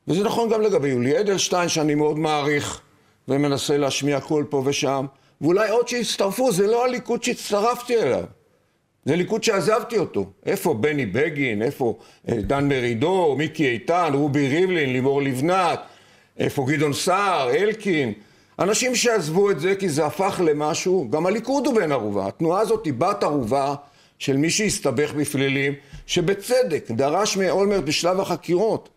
וזה 0.08 0.24
נכון 0.24 0.48
גם 0.50 0.62
לגבי 0.62 0.88
יולי 0.88 1.20
אדלשטיין 1.20 1.68
שאני 1.68 1.94
מאוד 1.94 2.18
מעריך 2.18 2.80
ומנסה 3.28 3.76
להשמיע 3.76 4.20
קול 4.20 4.44
פה 4.44 4.62
ושם, 4.66 5.06
ואולי 5.40 5.70
עוד 5.70 5.88
שיצטרפו, 5.88 6.52
זה 6.52 6.66
לא 6.66 6.84
הליכוד 6.84 7.22
שהצטרפתי 7.22 8.02
אליו. 8.02 8.24
זה 9.04 9.16
ליכוד 9.16 9.44
שעזבתי 9.44 9.98
אותו. 9.98 10.26
איפה 10.46 10.74
בני 10.74 11.06
בגין, 11.06 11.62
איפה 11.62 11.98
אה, 12.28 12.34
דן 12.34 12.68
מרידור, 12.68 13.36
מיקי 13.36 13.68
איתן, 13.68 14.10
רובי 14.14 14.48
ריבלין, 14.48 14.92
לימור 14.92 15.22
לבנת, 15.22 15.80
איפה 16.38 16.66
גדעון 16.68 16.92
סער, 16.92 17.50
אלקין. 17.50 18.12
אנשים 18.58 18.94
שעזבו 18.94 19.50
את 19.50 19.60
זה 19.60 19.74
כי 19.74 19.88
זה 19.88 20.06
הפך 20.06 20.40
למשהו, 20.44 21.10
גם 21.10 21.26
הליכוד 21.26 21.66
הוא 21.66 21.74
בן 21.74 21.92
ערובה. 21.92 22.26
התנועה 22.26 22.60
הזאת 22.60 22.84
היא 22.84 22.94
בת 22.98 23.22
ערובה 23.22 23.74
של 24.20 24.36
מי 24.36 24.50
שהסתבך 24.50 25.12
בפלילים, 25.12 25.74
שבצדק 26.06 26.90
דרש 26.90 27.36
מאולמרט 27.36 27.84
בשלב 27.84 28.20
החקירות 28.20 28.88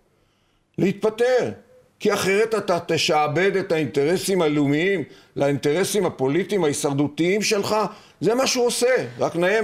להתפטר. 0.77 1.51
כי 1.99 2.13
אחרת 2.13 2.55
אתה 2.55 2.79
תשעבד 2.87 3.55
את 3.55 3.71
האינטרסים 3.71 4.41
הלאומיים 4.41 5.03
לאינטרסים 5.35 6.05
הפוליטיים 6.05 6.63
ההישרדותיים 6.63 7.41
שלך, 7.41 7.75
זה 8.21 8.35
מה 8.35 8.47
שהוא 8.47 8.65
עושה, 8.65 8.95
רק 9.19 9.35
נאה, 9.35 9.59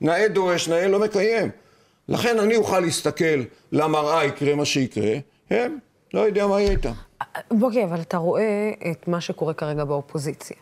נאה 0.00 0.28
דורש, 0.28 0.68
נאה 0.68 0.88
לא 0.88 0.98
מקיים. 0.98 1.50
לכן 2.08 2.38
אני 2.38 2.56
אוכל 2.56 2.80
להסתכל 2.80 3.42
למראה 3.72 4.24
יקרה 4.24 4.54
מה 4.54 4.64
שיקרה, 4.64 5.14
הם, 5.50 5.78
לא 6.14 6.20
יודע 6.20 6.46
מה 6.46 6.60
יהיה 6.60 6.70
איתם. 6.70 6.92
בוגי, 7.50 7.84
אבל 7.84 8.00
אתה 8.00 8.16
רואה 8.16 8.70
את 8.90 9.08
מה 9.08 9.20
שקורה 9.20 9.54
כרגע 9.54 9.84
באופוזיציה. 9.84 10.56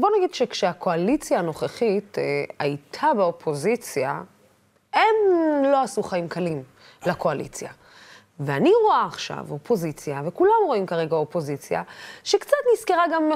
בוא 0.00 0.10
נגיד 0.16 0.34
שכשהקואליציה 0.34 1.38
הנוכחית 1.38 2.18
אה, 2.18 2.44
הייתה 2.58 3.06
באופוזיציה, 3.16 4.20
הם 4.92 5.14
לא 5.62 5.82
עשו 5.82 6.02
חיים 6.02 6.28
קלים 6.28 6.62
לקואליציה. 7.06 7.70
ואני 8.40 8.72
רואה 8.84 9.06
עכשיו 9.06 9.46
אופוזיציה, 9.50 10.22
וכולם 10.24 10.52
רואים 10.66 10.86
כרגע 10.86 11.16
אופוזיציה, 11.16 11.82
שקצת 12.24 12.56
נזכרה 12.72 13.04
גם 13.12 13.28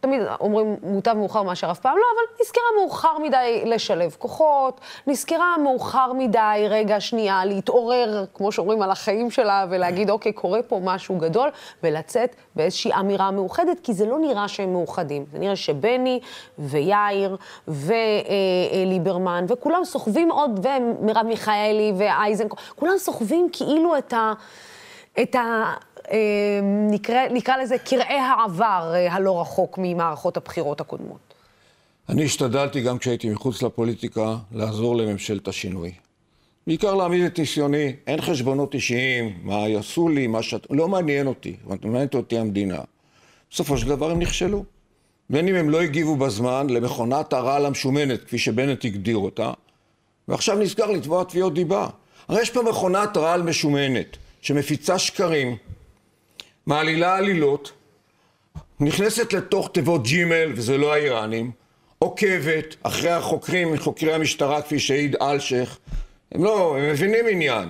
תמיד 0.00 0.22
אומרים 0.40 0.76
מוטב 0.82 1.12
מאוחר 1.12 1.42
מאשר 1.42 1.70
אף 1.70 1.78
פעם 1.78 1.96
לא, 1.96 2.02
אבל 2.14 2.42
נזכרה 2.42 2.62
מאוחר 2.80 3.18
מדי 3.18 3.62
לשלב 3.66 4.16
כוחות, 4.18 4.80
נזכרה 5.06 5.56
מאוחר 5.62 6.12
מדי, 6.12 6.66
רגע, 6.68 7.00
שנייה, 7.00 7.44
להתעורר, 7.44 8.24
כמו 8.34 8.52
שאומרים, 8.52 8.82
על 8.82 8.90
החיים 8.90 9.30
שלה, 9.30 9.66
ולהגיד, 9.70 10.10
אוקיי, 10.10 10.32
קורה 10.32 10.62
פה 10.62 10.80
משהו 10.84 11.18
גדול, 11.18 11.50
ולצאת 11.82 12.36
באיזושהי 12.56 12.92
אמירה 13.00 13.30
מאוחדת, 13.30 13.80
כי 13.82 13.92
זה 13.92 14.06
לא 14.06 14.18
נראה 14.18 14.48
שהם 14.48 14.72
מאוחדים. 14.72 15.24
זה 15.32 15.38
נראה 15.38 15.56
שבני 15.56 16.20
ויאיר 16.58 17.36
וליברמן, 17.68 19.44
וכולם 19.48 19.84
סוחבים 19.84 20.30
עוד, 20.30 20.66
ומרב 20.66 21.26
מיכאלי 21.26 21.92
ואייזנקו, 21.96 22.56
כולם 22.76 22.98
סוחבים 22.98 23.48
כאילו 23.52 23.98
את 23.98 24.12
ה... 24.12 24.32
את 25.22 25.34
ה... 25.34 25.74
אה, 26.12 26.60
נקרא, 26.90 27.28
נקרא 27.30 27.56
לזה 27.56 27.78
קרעי 27.78 28.18
העבר 28.18 28.92
אה, 28.94 29.12
הלא 29.12 29.40
רחוק 29.40 29.78
ממערכות 29.82 30.36
הבחירות 30.36 30.80
הקודמות. 30.80 31.34
אני 32.08 32.24
השתדלתי 32.24 32.80
גם 32.80 32.98
כשהייתי 32.98 33.30
מחוץ 33.30 33.62
לפוליטיקה 33.62 34.36
לעזור 34.52 34.96
לממשלת 34.96 35.48
השינוי. 35.48 35.92
בעיקר 36.66 36.94
להעמיד 36.94 37.24
את 37.24 37.38
ניסיוני, 37.38 37.96
אין 38.06 38.20
חשבונות 38.20 38.74
אישיים, 38.74 39.38
מה 39.42 39.68
יעשו 39.68 40.08
לי, 40.08 40.26
מה 40.26 40.42
ש... 40.42 40.54
לא 40.70 40.88
מעניין 40.88 41.26
אותי, 41.26 41.56
מעניינת 41.82 42.14
אותי 42.14 42.38
המדינה. 42.38 42.78
בסופו 43.50 43.78
של 43.78 43.88
דבר 43.88 44.10
הם 44.10 44.18
נכשלו. 44.18 44.64
בין 45.30 45.48
אם 45.48 45.54
הם 45.54 45.70
לא 45.70 45.80
הגיבו 45.80 46.16
בזמן 46.16 46.70
למכונת 46.70 47.32
הרעל 47.32 47.66
המשומנת, 47.66 48.24
כפי 48.24 48.38
שבנט 48.38 48.84
הגדיר 48.84 49.16
אותה, 49.16 49.52
ועכשיו 50.28 50.58
נזכר 50.58 50.90
לתבוע 50.90 51.24
תביעות 51.24 51.54
דיבה. 51.54 51.88
הרי 52.28 52.42
יש 52.42 52.50
פה 52.50 52.62
מכונת 52.62 53.16
רעל 53.16 53.42
משומנת, 53.42 54.16
שמפיצה 54.40 54.98
שקרים, 54.98 55.56
מעלילה 56.70 57.16
עלילות, 57.16 57.72
נכנסת 58.80 59.32
לתוך 59.32 59.70
תיבות 59.72 60.02
ג'ימל, 60.02 60.52
וזה 60.54 60.78
לא 60.78 60.94
האיראנים, 60.94 61.50
עוקבת 61.98 62.76
אחרי 62.82 63.10
החוקרים, 63.10 63.78
חוקרי 63.78 64.12
המשטרה, 64.12 64.62
כפי 64.62 64.78
שהעיד 64.78 65.16
אלשיך, 65.22 65.78
הם 66.32 66.44
לא, 66.44 66.76
הם 66.78 66.90
מבינים 66.90 67.24
עניין. 67.30 67.68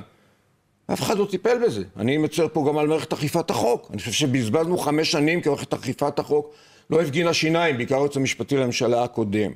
אף 0.92 1.02
אחד 1.02 1.18
לא 1.18 1.26
טיפל 1.30 1.58
בזה. 1.66 1.84
אני 1.96 2.18
מצר 2.18 2.46
פה 2.52 2.64
גם 2.68 2.78
על 2.78 2.86
מערכת 2.86 3.12
אכיפת 3.12 3.50
החוק. 3.50 3.88
אני 3.90 3.98
חושב 3.98 4.12
שבזבזנו 4.12 4.78
חמש 4.78 5.10
שנים 5.10 5.40
כי 5.40 5.48
מערכת 5.48 5.74
אכיפת 5.74 6.18
החוק 6.18 6.54
לא 6.90 7.02
הפגינה 7.02 7.34
שיניים, 7.34 7.76
בעיקר 7.76 7.94
היועץ 7.96 8.16
המשפטי 8.16 8.56
לממשלה 8.56 9.04
הקודם. 9.04 9.52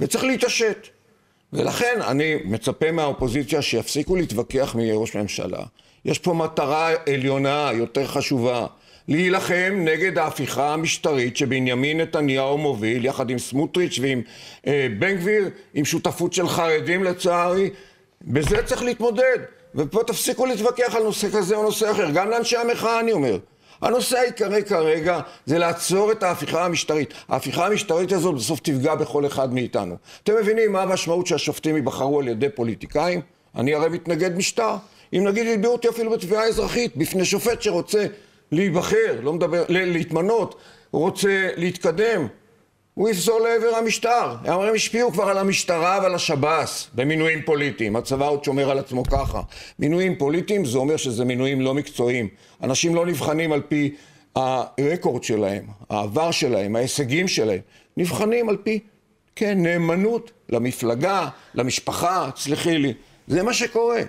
וצריך 0.00 0.24
להתעשת. 0.24 0.88
ולכן 1.52 2.00
אני 2.08 2.34
מצפה 2.44 2.92
מהאופוזיציה 2.92 3.62
שיפסיקו 3.62 4.16
להתווכח 4.16 4.74
מראש 4.78 5.16
ממשלה. 5.16 5.62
יש 6.04 6.18
פה 6.18 6.34
מטרה 6.34 6.90
עליונה 7.12 7.70
יותר 7.74 8.06
חשובה, 8.06 8.66
להילחם 9.08 9.72
נגד 9.78 10.18
ההפיכה 10.18 10.72
המשטרית 10.72 11.36
שבנימין 11.36 12.00
נתניהו 12.00 12.58
מוביל 12.58 13.04
יחד 13.04 13.30
עם 13.30 13.38
סמוטריץ' 13.38 13.98
ועם 14.02 14.22
אה, 14.66 14.86
בן 14.98 15.16
גביר, 15.16 15.50
עם 15.74 15.84
שותפות 15.84 16.32
של 16.32 16.48
חרדים 16.48 17.04
לצערי, 17.04 17.70
בזה 18.22 18.62
צריך 18.62 18.82
להתמודד. 18.82 19.38
ופה 19.74 20.04
תפסיקו 20.06 20.46
להתווכח 20.46 20.94
על 20.94 21.02
נושא 21.02 21.28
כזה 21.30 21.56
או 21.56 21.62
נושא 21.62 21.90
אחר, 21.90 22.10
גם 22.10 22.30
לאנשי 22.30 22.56
המחאה 22.56 23.00
אני 23.00 23.12
אומר. 23.12 23.38
הנושא 23.82 24.18
העיקרי 24.18 24.64
כרגע 24.64 25.20
זה 25.46 25.58
לעצור 25.58 26.12
את 26.12 26.22
ההפיכה 26.22 26.64
המשטרית. 26.64 27.14
ההפיכה 27.28 27.66
המשטרית 27.66 28.12
הזאת 28.12 28.34
בסוף 28.34 28.60
תפגע 28.60 28.94
בכל 28.94 29.26
אחד 29.26 29.54
מאיתנו. 29.54 29.96
אתם 30.22 30.32
מבינים 30.36 30.72
מה 30.72 30.82
המשמעות 30.82 31.26
שהשופטים 31.26 31.76
ייבחרו 31.76 32.20
על 32.20 32.28
ידי 32.28 32.48
פוליטיקאים? 32.48 33.20
אני 33.56 33.74
הרי 33.74 33.88
מתנגד 33.88 34.36
משטר. 34.36 34.74
אם 35.12 35.24
נגיד 35.24 35.46
יתבעו 35.46 35.72
אותי 35.72 35.88
אפילו 35.88 36.10
בתביעה 36.10 36.44
אזרחית 36.44 36.96
בפני 36.96 37.24
שופט 37.24 37.62
שרוצה 37.62 38.06
להיבחר, 38.52 39.20
לא 39.22 39.32
מדבר, 39.32 39.64
להתמנות, 39.68 40.54
רוצה 40.92 41.48
להתקדם, 41.56 42.26
הוא 42.94 43.08
יפזול 43.08 43.42
לעבר 43.42 43.76
המשטר. 43.76 44.34
הם 44.44 44.74
השפיעו 44.74 45.12
כבר 45.12 45.24
על 45.24 45.38
המשטרה 45.38 45.98
ועל 46.02 46.14
השב"ס 46.14 46.88
במינויים 46.94 47.42
פוליטיים. 47.42 47.96
הצבא 47.96 48.28
עוד 48.28 48.44
שומר 48.44 48.70
על 48.70 48.78
עצמו 48.78 49.04
ככה. 49.04 49.40
מינויים 49.78 50.16
פוליטיים 50.18 50.64
זה 50.64 50.78
אומר 50.78 50.96
שזה 50.96 51.24
מינויים 51.24 51.60
לא 51.60 51.74
מקצועיים. 51.74 52.28
אנשים 52.62 52.94
לא 52.94 53.06
נבחנים 53.06 53.52
על 53.52 53.60
פי 53.68 53.94
הרקורד 54.36 55.24
שלהם, 55.24 55.64
העבר 55.90 56.30
שלהם, 56.30 56.76
ההישגים 56.76 57.28
שלהם. 57.28 57.60
נבחנים 57.96 58.48
על 58.48 58.56
פי, 58.56 58.78
כן, 59.36 59.62
נאמנות 59.62 60.30
למפלגה, 60.48 61.28
למשפחה, 61.54 62.30
תסלחי 62.34 62.78
לי. 62.78 62.94
זה 63.28 63.42
מה 63.42 63.54
שקורה. 63.54 64.00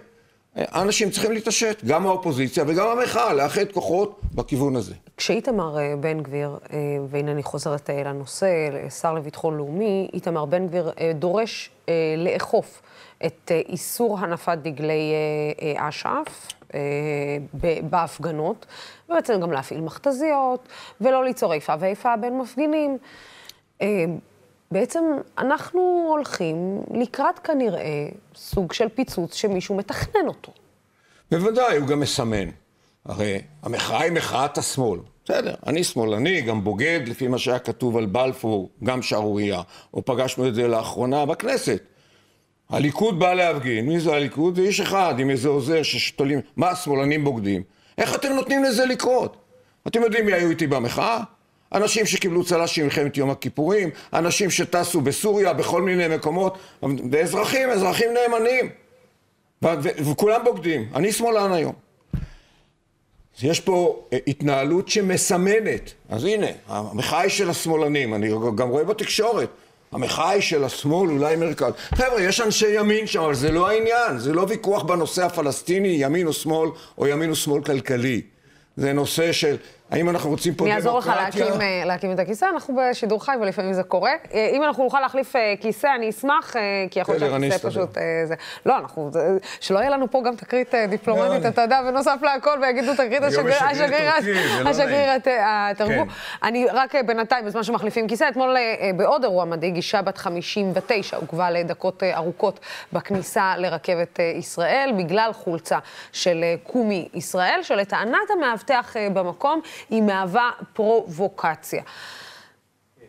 האנשים 0.56 1.10
צריכים 1.10 1.32
להתעשת, 1.32 1.84
גם 1.86 2.06
האופוזיציה 2.06 2.64
וגם 2.68 2.88
המחאה, 2.88 3.34
לאחד 3.34 3.72
כוחות 3.74 4.22
בכיוון 4.36 4.76
הזה. 4.76 4.94
כשאיתמר 5.18 5.78
אה, 5.78 5.94
בן 6.00 6.24
גביר, 6.24 6.58
אה, 6.74 6.78
והנה 7.10 7.32
אני 7.32 7.44
חוזרת 7.44 7.90
אה, 7.90 8.04
לנושא, 8.04 8.70
שר 8.90 9.14
לביטחון 9.14 9.58
לאומי, 9.58 10.10
איתמר 10.14 10.46
בן 10.46 10.68
גביר 10.68 10.92
דורש 11.14 11.70
לאכוף 12.18 12.82
את 13.26 13.52
איסור 13.70 14.20
הנפת 14.20 14.58
דגלי 14.62 15.14
אש"ף 15.78 16.48
בהפגנות, 17.90 18.66
ובעצם 19.10 19.40
גם 19.42 19.52
להפעיל 19.52 19.82
מכתזיות, 19.82 20.68
ולא 21.02 21.24
ליצור 21.24 21.54
איפה 21.54 21.74
ואיפה 21.80 22.18
בין 22.18 22.38
מפגינים. 22.38 22.98
בעצם 24.72 25.04
אנחנו 25.38 26.06
הולכים 26.10 26.82
לקראת 26.94 27.40
כנראה 27.40 28.08
סוג 28.36 28.74
של 28.74 28.90
פיצוץ 28.90 29.36
שמישהו 29.36 29.76
מתכנן 29.76 30.28
אותו. 30.28 30.52
בוודאי, 31.32 31.78
הוא 31.78 31.88
גם 31.88 32.00
מסמן. 32.00 32.50
הרי 33.06 33.42
המחאה 33.64 34.02
היא 34.02 34.12
מחאת 34.12 34.58
השמאל. 34.58 35.00
בסדר, 35.26 35.54
אני 35.68 35.84
שמאלני, 35.84 36.42
גם 36.42 36.64
בוגד, 36.64 37.00
לפי 37.08 37.28
מה 37.28 37.38
שהיה 37.38 37.60
כתוב 37.60 37.98
על 37.98 38.06
בלפור, 38.06 38.70
גם 38.84 39.02
שערורייה. 39.02 39.62
או 39.94 40.06
פגשנו 40.06 40.48
את 40.48 40.56
זה 40.56 40.68
לאחרונה 40.68 41.26
בכנסת. 41.26 41.84
הליכוד 42.70 43.20
בא 43.20 43.34
להפגין, 43.34 43.86
מי 43.86 44.00
זה 44.00 44.14
הליכוד? 44.14 44.56
זה 44.56 44.62
איש 44.62 44.80
אחד 44.80 45.16
עם 45.20 45.30
איזה 45.30 45.50
עוזר 45.50 45.84
שתולים, 45.84 46.40
מה 46.56 46.70
השמאלנים 46.70 47.24
בוגדים? 47.24 47.64
איך 47.98 48.16
אתם 48.16 48.34
נותנים 48.34 48.64
לזה 48.64 48.86
לקרות? 48.86 49.38
אתם 49.88 50.02
יודעים 50.02 50.26
מי 50.26 50.34
היו 50.34 50.50
איתי 50.50 50.68
במחאה? 50.68 51.24
אנשים 51.74 52.06
שקיבלו 52.06 52.44
צל"שים 52.44 52.84
במלחמת 52.84 53.18
יום 53.18 53.30
הכיפורים, 53.30 53.90
אנשים 54.14 54.52
שטסו 54.52 55.02
בסוריה, 55.02 55.54
בכל 55.54 55.82
מיני 55.82 56.16
מקומות, 56.16 56.58
ואזרחים, 57.12 57.70
אזרחים 57.70 58.10
נאמנים. 58.14 58.70
וכולם 59.98 60.44
בוגדים. 60.44 60.90
אני 60.96 61.12
שמאלן 61.12 61.54
היום. 61.54 61.74
יש 63.42 63.60
פה 63.60 64.06
אה, 64.14 64.18
התנהלות 64.28 64.90
שמסמנת. 64.90 65.94
אז 66.10 66.24
הנה, 66.24 66.48
המחאה 66.68 67.20
היא 67.20 67.30
של 67.30 67.50
השמאלנים, 67.50 68.14
אני 68.14 68.30
גם 68.56 68.70
רואה 68.70 68.84
בתקשורת. 68.84 69.50
המחאה 69.92 70.30
היא 70.30 70.42
של 70.42 70.64
השמאל, 70.64 71.10
אולי 71.10 71.36
מרכז. 71.36 71.74
חבר'ה, 71.96 72.22
יש 72.22 72.42
אנשי 72.42 72.80
ימין 72.80 73.08
שם, 73.08 73.22
אבל 73.22 73.36
זה 73.36 73.52
לא 73.52 73.70
העניין. 73.70 74.18
זה 74.18 74.34
לא 74.34 74.46
ויכוח 74.50 74.84
בנושא 74.84 75.26
הפלסטיני, 75.26 75.88
ימין 75.88 76.28
או 76.28 76.34
שמאל, 76.34 76.70
או 76.98 77.08
ימין 77.08 77.30
או 77.30 77.36
שמאל 77.36 77.64
כלכלי. 77.64 78.22
זה 78.78 78.94
נושא 78.94 79.32
של 79.32 79.58
האם 79.94 80.10
אנחנו 80.10 80.30
רוצים 80.30 80.54
פה 80.54 80.66
דמוקרטיה? 80.66 80.76
אני 80.76 80.88
אעזור 80.88 81.00
לך 81.00 81.08
להקים, 81.08 81.62
אה, 81.62 81.84
להקים 81.86 82.12
את 82.12 82.20
הכיסא, 82.20 82.46
אנחנו 82.54 82.76
בשידור 82.76 83.26
חי 83.26 83.36
ולפעמים 83.42 83.74
זה 83.74 83.84
קורה. 83.84 84.12
אה, 84.34 84.50
אם 84.54 84.64
אנחנו 84.64 84.84
נוכל 84.84 85.00
להחליף 85.00 85.36
אה, 85.36 85.54
כיסא, 85.60 85.88
אני 85.96 86.10
אשמח, 86.10 86.56
כי 86.92 87.00
יכול 87.00 87.16
להיות 87.16 87.42
שהכיסא 87.42 87.70
פשוט... 87.70 87.98
זה... 88.26 88.36
לא, 88.66 88.78
אנחנו... 88.78 89.12
שלא 89.60 89.80
יהיה 89.80 89.90
לנו 89.90 90.12
פה 90.12 90.22
גם 90.26 90.36
תקרית 90.36 90.74
דיפלומטית, 90.90 91.44
לא, 91.44 91.50
אתה 91.50 91.62
יודע, 91.62 91.82
בנוסף 91.82 92.20
להכל, 92.22 92.60
ויגידו 92.62 92.94
תקרית 92.94 93.24
השגריר 94.66 95.10
התרגום. 95.46 96.08
אני 96.44 96.66
רק 96.74 96.96
בינתיים, 97.06 97.46
בזמן 97.46 97.64
שמחליפים 97.64 98.08
כיסא, 98.08 98.30
אתמול 98.30 98.58
בעוד 98.96 99.24
אירוע 99.24 99.46
מדאיג, 99.46 99.76
אישה 99.76 100.02
בת 100.02 100.18
59 100.18 101.18
עוכבה 101.18 101.52
לדקות 101.52 102.04
ארוכות 102.04 102.60
בכניסה 102.94 103.54
לרכבת 103.58 104.20
ישראל, 104.36 104.94
בגלל 104.98 105.32
חולצה 105.34 105.80
של 106.12 106.44
קומי 106.64 107.08
ישראל, 107.14 107.60
שלטענת 107.62 108.30
המאבטח 108.38 108.96
במקום, 109.14 109.62
היא 109.90 110.02
מהווה 110.02 110.52
פרובוקציה. 110.74 111.84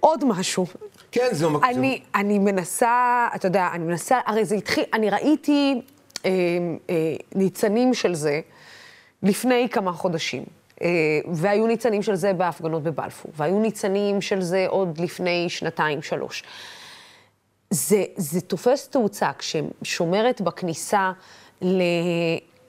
עוד 0.01 0.25
משהו. 0.25 0.67
כן, 1.13 1.29
זה 1.33 1.49
מקצוע. 1.49 1.71
אני, 1.71 2.03
אני 2.15 2.39
מנסה, 2.39 3.29
אתה 3.35 3.47
יודע, 3.47 3.69
אני 3.73 3.85
מנסה, 3.85 4.19
הרי 4.27 4.45
זה 4.45 4.55
התחיל, 4.55 4.85
אני 4.93 5.11
ראיתי 5.11 5.83
אה, 6.25 6.31
אה, 6.91 6.95
ניצנים 7.35 7.95
של 7.95 8.15
זה 8.15 8.41
לפני 9.23 9.69
כמה 9.71 9.93
חודשים. 9.93 10.45
אה, 10.83 10.89
והיו 11.33 11.67
ניצנים 11.67 12.03
של 12.03 12.15
זה 12.15 12.33
בהפגנות 12.33 12.83
בבלפור, 12.83 13.33
והיו 13.37 13.61
ניצנים 13.61 14.21
של 14.21 14.41
זה 14.41 14.67
עוד 14.69 15.01
לפני 15.01 15.49
שנתיים, 15.49 16.03
שלוש. 16.03 16.43
זה, 17.71 18.05
זה 18.17 18.41
תופס 18.41 18.89
תאוצה 18.89 19.31
כששומרת 19.39 20.41
בכניסה 20.41 21.13
ל... 21.63 21.83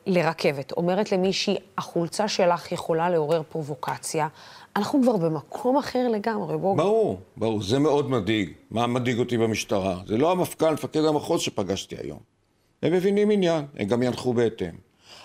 לרכבת, 0.06 0.72
אומרת 0.72 1.12
למישהי, 1.12 1.56
החולצה 1.78 2.28
שלך 2.28 2.72
יכולה 2.72 3.10
לעורר 3.10 3.42
פרובוקציה, 3.50 4.28
אנחנו 4.76 5.02
כבר 5.02 5.18
במקום 5.18 5.78
אחר 5.78 6.08
לגמרי, 6.08 6.58
בואו. 6.58 6.76
ברור, 6.76 7.20
ברור, 7.38 7.64
זה 7.64 7.80
מאוד 7.80 8.10
מדאיג. 8.10 8.50
מה 8.72 8.88
מדאיג 8.88 9.20
אותי 9.20 9.38
במשטרה? 9.38 9.98
זה 10.06 10.18
לא 10.18 10.32
המפכ"ל, 10.32 10.74
מפקד 10.74 11.06
המחוז 11.06 11.42
שפגשתי 11.42 11.96
היום. 12.04 12.20
הם 12.84 12.94
מבינים 12.94 13.32
עניין, 13.32 13.66
הם 13.78 13.88
גם 13.88 14.04
ינחו 14.04 14.34
בהתאם. 14.34 14.76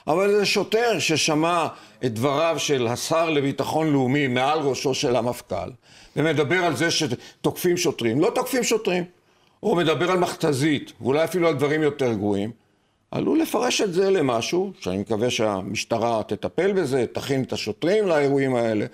אבל 0.06 0.32
זה 0.32 0.46
שוטר 0.46 0.98
ששמע 0.98 1.66
את 2.04 2.14
דבריו 2.14 2.54
של 2.58 2.86
השר 2.86 3.30
לביטחון 3.30 3.92
לאומי 3.92 4.26
מעל 4.26 4.58
ראשו 4.58 4.94
של 4.94 5.16
המפכ"ל, 5.16 5.70
ומדבר 6.16 6.64
על 6.64 6.76
זה 6.76 6.90
שתוקפים 6.90 7.76
שוטרים. 7.76 8.20
לא 8.20 8.30
תוקפים 8.34 8.64
שוטרים. 8.64 9.04
הוא 9.60 9.76
מדבר 9.76 10.10
על 10.10 10.18
מכתזית, 10.18 10.92
ואולי 11.00 11.24
אפילו 11.24 11.48
על 11.48 11.54
דברים 11.54 11.82
יותר 11.82 12.12
גרועים. 12.12 12.50
עלול 13.10 13.40
לפרש 13.40 13.80
את 13.80 13.92
זה 13.92 14.10
למשהו, 14.10 14.72
שאני 14.80 14.98
מקווה 14.98 15.30
שהמשטרה 15.30 16.22
תטפל 16.22 16.72
בזה, 16.72 17.04
תכין 17.12 17.42
את 17.42 17.52
השוטרים 17.52 18.06
לאירועים 18.06 18.54
האלה. 18.54 18.86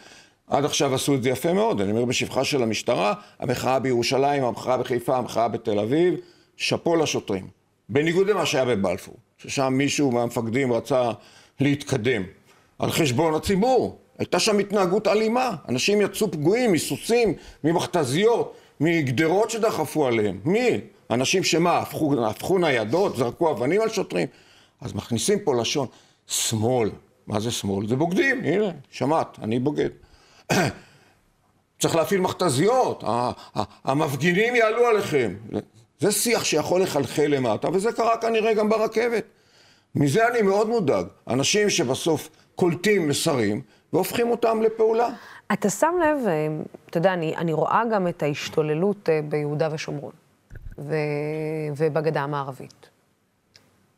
עד 0.46 0.64
עכשיו 0.64 0.94
עשו 0.94 1.14
את 1.14 1.22
זה 1.22 1.30
יפה 1.30 1.52
מאוד, 1.52 1.80
אני 1.80 1.90
אומר 1.90 2.04
בשבחה 2.04 2.44
של 2.44 2.62
המשטרה, 2.62 3.14
המחאה 3.40 3.78
בירושלים, 3.78 4.44
המחאה 4.44 4.78
בחיפה, 4.78 5.16
המחאה 5.16 5.48
בתל 5.48 5.78
אביב, 5.78 6.14
שאפו 6.56 6.96
לשוטרים. 6.96 7.46
בניגוד 7.88 8.30
למה 8.30 8.46
שהיה 8.46 8.64
בבלפור, 8.64 9.14
ששם 9.38 9.72
מישהו 9.72 10.10
מהמפקדים 10.10 10.72
רצה 10.72 11.10
להתקדם 11.60 12.22
על 12.78 12.90
חשבון 12.90 13.34
הציבור. 13.34 13.98
הייתה 14.18 14.38
שם 14.38 14.58
התנהגות 14.58 15.08
אלימה, 15.08 15.54
אנשים 15.68 16.00
יצאו 16.00 16.30
פגועים 16.30 16.72
מסוסים, 16.72 17.34
ממכתזיות, 17.64 18.54
מגדרות 18.80 19.50
שדחפו 19.50 20.06
עליהם. 20.06 20.40
מי? 20.44 20.80
אנשים 21.10 21.44
שמה, 21.44 21.78
הפכו, 21.78 22.26
הפכו 22.26 22.58
ניידות, 22.58 23.16
זרקו 23.16 23.50
אבנים 23.50 23.80
על 23.80 23.88
שוטרים. 23.88 24.28
אז 24.80 24.94
מכניסים 24.94 25.38
פה 25.38 25.60
לשון, 25.60 25.86
שמאל. 26.26 26.90
מה 27.26 27.40
זה 27.40 27.50
שמאל? 27.50 27.88
זה 27.88 27.96
בוגדים, 27.96 28.44
הנה, 28.44 28.70
שמעת, 28.90 29.38
אני 29.42 29.58
בוגד. 29.58 29.90
צריך 31.80 31.96
להפעיל 31.96 32.20
מכתזיות, 32.20 33.04
המפגינים 33.84 34.56
יעלו 34.56 34.86
עליכם. 34.86 35.34
זה 35.98 36.12
שיח 36.12 36.44
שיכול 36.44 36.82
לחלחל 36.82 37.26
למטה, 37.26 37.68
וזה 37.72 37.92
קרה 37.92 38.16
כנראה 38.16 38.54
גם 38.54 38.68
ברכבת. 38.68 39.24
מזה 39.94 40.28
אני 40.28 40.42
מאוד 40.42 40.68
מודאג. 40.68 41.06
אנשים 41.28 41.70
שבסוף 41.70 42.28
קולטים 42.54 43.08
מסרים 43.08 43.60
והופכים 43.92 44.30
אותם 44.30 44.62
לפעולה. 44.62 45.08
אתה 45.52 45.70
שם 45.70 45.94
לב, 46.02 46.26
אה, 46.26 46.46
אתה 46.90 46.98
יודע, 46.98 47.12
אני, 47.12 47.36
אני 47.36 47.52
רואה 47.52 47.82
גם 47.92 48.08
את 48.08 48.22
ההשתוללות 48.22 49.08
אה, 49.08 49.20
ביהודה 49.28 49.68
ושומרון. 49.72 50.12
ו... 50.78 50.94
ובגדה 51.76 52.20
המערבית. 52.22 52.88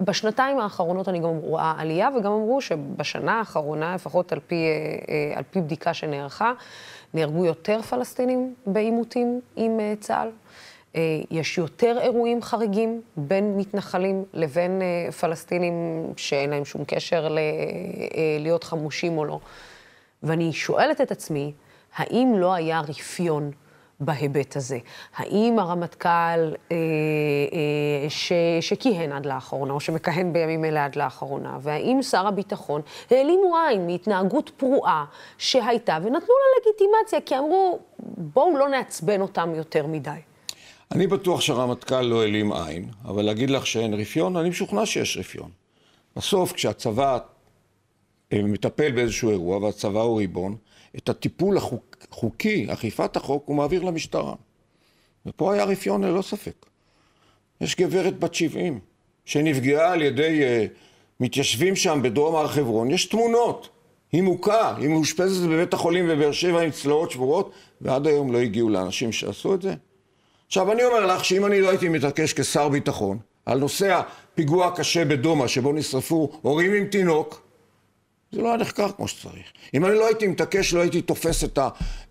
בשנתיים 0.00 0.58
האחרונות 0.58 1.08
אני 1.08 1.18
גם 1.18 1.28
רואה 1.28 1.74
עלייה, 1.78 2.08
וגם 2.18 2.32
אמרו 2.32 2.60
שבשנה 2.60 3.38
האחרונה, 3.38 3.94
לפחות 3.94 4.32
על 4.32 4.40
פי, 4.46 4.54
אה, 4.54 5.14
אה, 5.14 5.38
על 5.38 5.44
פי 5.50 5.60
בדיקה 5.60 5.94
שנערכה, 5.94 6.52
נהרגו 7.14 7.44
יותר 7.44 7.82
פלסטינים 7.82 8.54
בעימותים 8.66 9.40
עם 9.56 9.80
אה, 9.80 9.94
צה"ל. 10.00 10.28
יש 11.30 11.58
יותר 11.58 11.98
אירועים 12.00 12.42
חריגים 12.42 13.00
בין 13.16 13.56
מתנחלים 13.56 14.24
לבין 14.32 14.82
פלסטינים 15.20 16.06
שאין 16.16 16.50
להם 16.50 16.64
שום 16.64 16.84
קשר 16.86 17.28
ל- 17.28 17.38
להיות 18.40 18.64
חמושים 18.64 19.18
או 19.18 19.24
לא. 19.24 19.40
ואני 20.22 20.52
שואלת 20.52 21.00
את 21.00 21.10
עצמי, 21.10 21.52
האם 21.96 22.32
לא 22.36 22.54
היה 22.54 22.80
רפיון 22.80 23.50
בהיבט 24.00 24.56
הזה. 24.56 24.78
האם 25.16 25.58
הרמטכ"ל 25.58 26.08
אה, 26.08 26.54
אה, 26.72 28.06
שכיהן 28.60 29.12
עד 29.12 29.26
לאחרונה, 29.26 29.72
או 29.72 29.80
שמכהן 29.80 30.32
בימים 30.32 30.64
אלה 30.64 30.84
עד 30.84 30.96
לאחרונה, 30.96 31.58
והאם 31.60 31.98
שר 32.02 32.26
הביטחון 32.26 32.80
העלימו 33.10 33.56
עין 33.56 33.86
מהתנהגות 33.86 34.50
פרועה 34.56 35.04
שהייתה, 35.38 35.98
ונתנו 36.02 36.18
לה 36.18 36.60
לגיטימציה, 36.60 37.20
כי 37.20 37.38
אמרו, 37.38 37.78
בואו 38.16 38.56
לא 38.58 38.68
נעצבן 38.68 39.20
אותם 39.20 39.52
יותר 39.54 39.86
מדי. 39.86 40.10
אני 40.92 41.06
בטוח 41.06 41.40
שהרמטכ"ל 41.40 42.00
לא 42.00 42.22
העלים 42.22 42.52
עין, 42.52 42.88
אבל 43.04 43.22
להגיד 43.22 43.50
לך 43.50 43.66
שאין 43.66 43.94
רפיון, 43.94 44.36
אני 44.36 44.48
משוכנע 44.48 44.86
שיש 44.86 45.16
רפיון. 45.16 45.50
בסוף, 46.16 46.52
כשהצבא 46.52 47.18
אה, 48.32 48.42
מטפל 48.42 48.92
באיזשהו 48.92 49.30
אירוע, 49.30 49.58
והצבא 49.58 50.00
הוא 50.00 50.18
ריבון, 50.18 50.56
את 50.98 51.08
הטיפול 51.08 51.58
החוקי, 51.58 52.66
אכיפת 52.68 53.16
החוק, 53.16 53.42
הוא 53.46 53.56
מעביר 53.56 53.82
למשטרה. 53.82 54.34
ופה 55.26 55.54
היה 55.54 55.64
רפיון 55.64 56.04
ללא 56.04 56.22
ספק. 56.22 56.66
יש 57.60 57.76
גברת 57.76 58.18
בת 58.18 58.34
70 58.34 58.80
שנפגעה 59.24 59.92
על 59.92 60.02
ידי 60.02 60.40
uh, 60.40 60.68
מתיישבים 61.20 61.76
שם 61.76 62.00
בדרום 62.02 62.36
הר 62.36 62.48
חברון, 62.48 62.90
יש 62.90 63.04
תמונות, 63.06 63.68
היא 64.12 64.22
מוכה, 64.22 64.76
היא 64.76 64.88
מאושפזת 64.88 65.48
בבית 65.48 65.74
החולים 65.74 66.08
בבאר 66.08 66.32
שבע 66.32 66.60
עם 66.60 66.70
צלעות 66.70 67.10
שבורות, 67.10 67.52
ועד 67.80 68.06
היום 68.06 68.32
לא 68.32 68.38
הגיעו 68.38 68.68
לאנשים 68.68 69.12
שעשו 69.12 69.54
את 69.54 69.62
זה. 69.62 69.74
עכשיו 70.46 70.72
אני 70.72 70.84
אומר 70.84 71.06
לך 71.06 71.24
שאם 71.24 71.46
אני 71.46 71.60
לא 71.60 71.68
הייתי 71.68 71.88
מתעקש 71.88 72.32
כשר 72.32 72.68
ביטחון 72.68 73.18
על 73.46 73.58
נושא 73.58 74.00
הפיגוע 74.00 74.66
הקשה 74.66 75.04
בדומא 75.04 75.46
שבו 75.46 75.72
נשרפו 75.72 76.30
הורים 76.42 76.72
עם 76.72 76.86
תינוק, 76.86 77.47
זה 78.32 78.42
לא 78.42 78.48
היה 78.48 78.56
נחקר 78.56 78.92
כמו 78.92 79.08
שצריך. 79.08 79.44
אם 79.74 79.84
אני 79.84 79.94
לא 79.94 80.06
הייתי 80.06 80.26
מתעקש, 80.26 80.74
לא 80.74 80.80
הייתי 80.80 81.02
תופס 81.02 81.44
את 81.44 81.58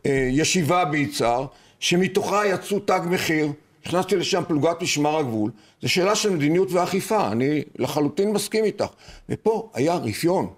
הישיבה 0.04 0.86
ביצהר, 0.86 1.46
שמתוכה 1.80 2.48
יצאו 2.48 2.80
תג 2.80 3.00
מחיר, 3.06 3.52
הכנסתי 3.86 4.16
לשם 4.16 4.44
פלוגת 4.48 4.82
משמר 4.82 5.18
הגבול, 5.18 5.52
זו 5.82 5.90
שאלה 5.90 6.16
של 6.16 6.30
מדיניות 6.30 6.72
ואכיפה, 6.72 7.28
אני 7.32 7.64
לחלוטין 7.76 8.32
מסכים 8.32 8.66
איתך. 8.66 8.86
ופה 9.30 9.70
היה 9.74 9.96
רפיון. 9.96 10.54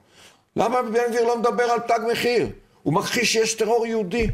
למה 0.55 0.81
בן 0.81 0.99
גביר 1.09 1.23
לא 1.23 1.39
מדבר 1.39 1.63
על 1.63 1.79
תג 1.79 1.99
מחיר? 2.11 2.49
הוא 2.83 2.93
מכחיש 2.93 3.33
שיש 3.33 3.53
טרור 3.53 3.87
יהודי. 3.87 4.27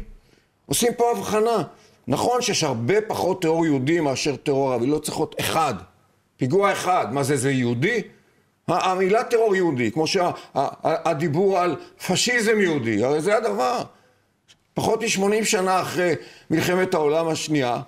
עושים 0.66 0.92
פה 0.96 1.10
הבחנה. 1.10 1.62
נכון 2.08 2.42
שיש 2.42 2.64
הרבה 2.64 3.00
פחות 3.00 3.42
טרור 3.42 3.66
יהודי 3.66 4.00
מאשר 4.00 4.36
טרור 4.36 4.72
ערבי, 4.72 4.86
לא 4.86 4.98
צריך 4.98 5.16
להיות 5.16 5.34
אחד. 5.40 5.74
פיגוע 6.36 6.72
אחד. 6.72 7.06
מה 7.12 7.22
זה, 7.22 7.36
זה 7.36 7.50
יהודי? 7.50 8.02
המילה 8.68 9.24
טרור 9.24 9.56
יהודי, 9.56 9.90
כמו 9.90 10.04
שהדיבור 10.06 11.58
על 11.58 11.76
פשיזם 12.06 12.60
יהודי, 12.60 13.04
הרי 13.04 13.20
זה 13.20 13.36
הדבר. 13.36 13.82
פחות 14.74 15.02
מ-80 15.02 15.44
שנה 15.44 15.80
אחרי 15.80 16.14
מלחמת 16.50 16.94
העולם 16.94 17.28
השנייה, 17.28 17.80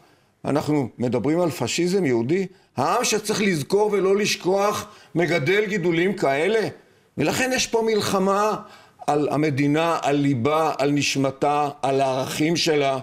אנחנו 0.44 0.88
מדברים 0.98 1.40
על 1.40 1.50
פשיזם 1.50 2.04
יהודי. 2.04 2.46
העם 2.76 3.04
שצריך 3.04 3.42
לזכור 3.42 3.90
ולא 3.92 4.16
לשכוח 4.16 4.86
מגדל 5.14 5.64
גידולים 5.64 6.12
כאלה. 6.12 6.68
ולכן 7.18 7.50
יש 7.54 7.66
פה 7.66 7.82
מלחמה 7.86 8.56
על 9.06 9.28
המדינה, 9.30 9.98
על 10.02 10.16
ליבה, 10.16 10.72
על 10.78 10.90
נשמתה, 10.90 11.68
על 11.82 12.00
הערכים 12.00 12.56
שלה. 12.56 12.98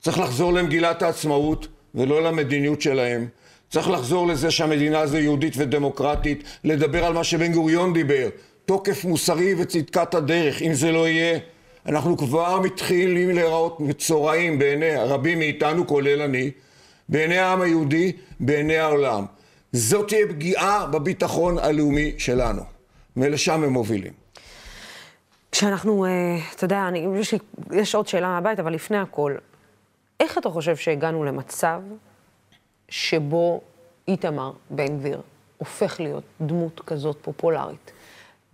צריך 0.00 0.18
לחזור 0.18 0.52
למגילת 0.52 1.02
העצמאות 1.02 1.66
ולא 1.94 2.22
למדיניות 2.22 2.82
שלהם. 2.82 3.28
צריך 3.70 3.90
לחזור 3.90 4.26
לזה 4.26 4.50
שהמדינה 4.50 5.00
הזו 5.00 5.16
יהודית 5.16 5.54
ודמוקרטית, 5.56 6.44
לדבר 6.64 7.04
על 7.04 7.12
מה 7.12 7.24
שבן 7.24 7.52
גוריון 7.52 7.92
דיבר, 7.92 8.28
תוקף 8.64 9.04
מוסרי 9.04 9.54
וצדקת 9.58 10.14
הדרך. 10.14 10.62
אם 10.62 10.72
זה 10.72 10.92
לא 10.92 11.08
יהיה, 11.08 11.38
אנחנו 11.86 12.16
כבר 12.16 12.60
מתחילים 12.60 13.30
להיראות 13.30 13.80
מצורעים 13.80 14.58
בעיני 14.58 14.96
רבים 14.96 15.38
מאיתנו, 15.38 15.86
כולל 15.86 16.22
אני, 16.22 16.50
בעיני 17.08 17.38
העם 17.38 17.60
היהודי, 17.60 18.12
בעיני 18.40 18.76
העולם. 18.76 19.24
זאת 19.72 20.08
תהיה 20.08 20.26
פגיעה 20.28 20.86
בביטחון 20.86 21.58
הלאומי 21.58 22.14
שלנו, 22.18 22.62
ולשם 23.16 23.62
הם 23.64 23.72
מובילים. 23.72 24.12
כשאנחנו, 25.52 26.04
אה, 26.04 26.10
אתה 26.54 26.64
יודע, 26.64 26.88
אני, 26.88 27.06
יש, 27.20 27.34
יש 27.72 27.94
עוד 27.94 28.08
שאלה 28.08 28.28
מהבית, 28.28 28.60
אבל 28.60 28.74
לפני 28.74 28.98
הכל, 28.98 29.34
איך 30.20 30.38
אתה 30.38 30.50
חושב 30.50 30.76
שהגענו 30.76 31.24
למצב 31.24 31.80
שבו 32.88 33.60
איתמר 34.08 34.52
בן 34.70 34.98
גביר 34.98 35.20
הופך 35.58 36.00
להיות 36.00 36.24
דמות 36.40 36.80
כזאת 36.80 37.18
פופולרית 37.22 37.92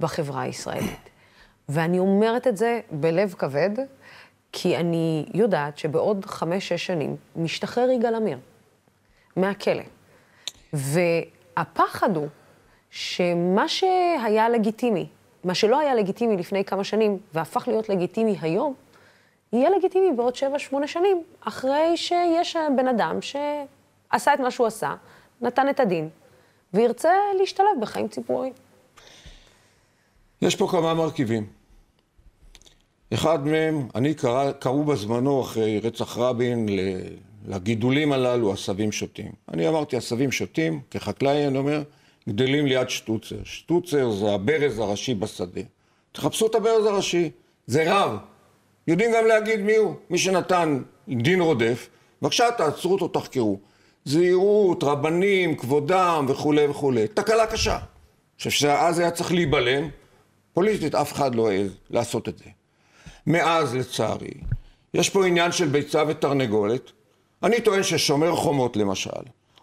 בחברה 0.01 0.43
הישראלית? 0.43 1.11
ואני 1.69 1.99
אומרת 1.99 2.47
את 2.47 2.57
זה 2.57 2.81
בלב 2.91 3.35
כבד, 3.39 3.71
כי 4.53 4.77
אני 4.77 5.27
יודעת 5.35 5.79
שבעוד 5.79 6.25
חמש-שש 6.25 6.87
שנים 6.87 7.17
משתחרר 7.37 7.91
יגאל 7.91 8.15
עמיר 8.15 8.39
מהכלא. 9.37 9.83
והפחד 10.73 12.17
הוא 12.17 12.29
שמה 12.91 13.69
שהיה 13.69 14.49
לגיטימי, 14.49 15.07
מה 15.45 15.55
שלא 15.55 15.79
היה 15.79 15.95
לגיטימי 15.95 16.37
לפני 16.37 16.65
כמה 16.65 16.85
שנים 16.85 17.19
והפך 17.35 17.69
להיות 17.69 17.89
לגיטימי 17.89 18.37
היום, 18.41 18.75
יהיה 19.53 19.71
לגיטימי 19.71 20.13
בעוד 20.17 20.37
שבע-שמונה 20.37 20.87
שנים, 20.87 21.23
אחרי 21.41 21.97
שיש 21.97 22.57
בן 22.77 22.89
אדם 22.89 23.23
שעשה 24.13 24.35
את 24.35 24.41
מה 24.41 24.51
שהוא 24.51 24.67
עשה, 24.67 24.95
נתן 25.41 25.69
את 25.69 25.81
הדין, 25.81 26.09
וירצה 26.75 27.13
להשתלב 27.41 27.67
בחיים 27.81 28.09
ציבוריים. 28.09 28.53
יש 30.43 30.57
פה 30.57 30.69
כמה 30.71 30.95
מרכיבים. 30.95 31.47
אחד 33.15 33.47
מהם, 33.47 33.89
אני 33.95 34.15
קרא, 34.15 34.53
קראו 34.53 34.85
בזמנו 34.85 35.43
אחרי 35.43 35.79
רצח 35.79 36.19
רבין 36.19 36.69
לגידולים 37.47 38.13
הללו 38.13 38.53
עשבים 38.53 38.93
שוטים. 38.93 39.33
אני 39.53 39.69
אמרתי 39.69 39.97
עשבים 39.97 40.33
שוטים, 40.33 40.81
כחקלאי 40.91 41.47
אני 41.47 41.59
אומר, 41.59 41.83
גדלים 42.29 42.67
ליד 42.67 42.89
שטוצר. 42.89 43.37
שטוצר 43.45 44.11
זה 44.11 44.35
הברז 44.35 44.79
הראשי 44.79 45.15
בשדה. 45.15 45.61
תחפשו 46.13 46.47
את 46.47 46.55
הברז 46.55 46.87
הראשי, 46.87 47.31
זה 47.67 47.85
רב. 47.87 48.17
יודעים 48.87 49.11
גם 49.15 49.27
להגיד 49.27 49.61
מי 49.61 49.77
הוא, 49.77 49.95
מי 50.11 50.19
שנתן 50.19 50.83
דין 51.09 51.41
רודף, 51.41 51.89
בבקשה 52.23 52.45
תעצרו 52.51 52.93
אותו, 52.93 53.09
תחקרו. 53.09 53.59
זהירות, 54.05 54.85
רבנים, 54.85 55.57
כבודם 55.57 56.27
וכולי 56.29 56.67
וכולי. 56.67 57.09
תקלה 57.09 57.47
קשה. 57.47 57.79
חושב 58.39 58.51
שאז 58.51 58.99
היה 58.99 59.11
צריך 59.11 59.33
להיבלם, 59.33 59.89
פוליטית 60.53 60.95
אף 60.95 61.13
אחד 61.13 61.35
לא 61.35 61.51
העז 61.51 61.77
לעשות 61.91 62.29
את 62.29 62.39
זה. 62.39 62.45
מאז 63.27 63.75
לצערי, 63.75 64.35
יש 64.95 65.11
פה 65.11 65.27
עניין 65.27 65.53
של 65.53 65.69
ביצה 65.69 66.03
ותרנגולת. 66.09 66.91
אני 67.43 67.61
טוען 67.61 67.83
ששומר 67.83 68.37
חומות 68.37 68.77
למשל, 68.77 69.11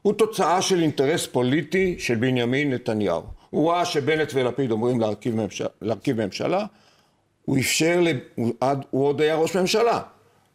הוא 0.02 0.14
תוצאה 0.14 0.62
של 0.62 0.82
אינטרס 0.82 1.28
פוליטי 1.28 1.96
של 2.00 2.16
בנימין 2.16 2.74
נתניהו. 2.74 3.24
הוא 3.50 3.72
ראה 3.72 3.86
שבנט 3.86 4.32
ולפיד 4.34 4.72
אומרים 4.72 5.00
להרכיב, 5.00 5.36
ממשלה, 5.36 5.68
להרכיב 5.82 6.26
ממשלה, 6.26 6.66
הוא 7.46 7.58
אפשר, 7.58 8.04
הוא, 8.36 8.54
הוא 8.90 9.08
עוד 9.08 9.22
היה 9.22 9.36
ראש 9.36 9.56
ממשלה, 9.56 10.02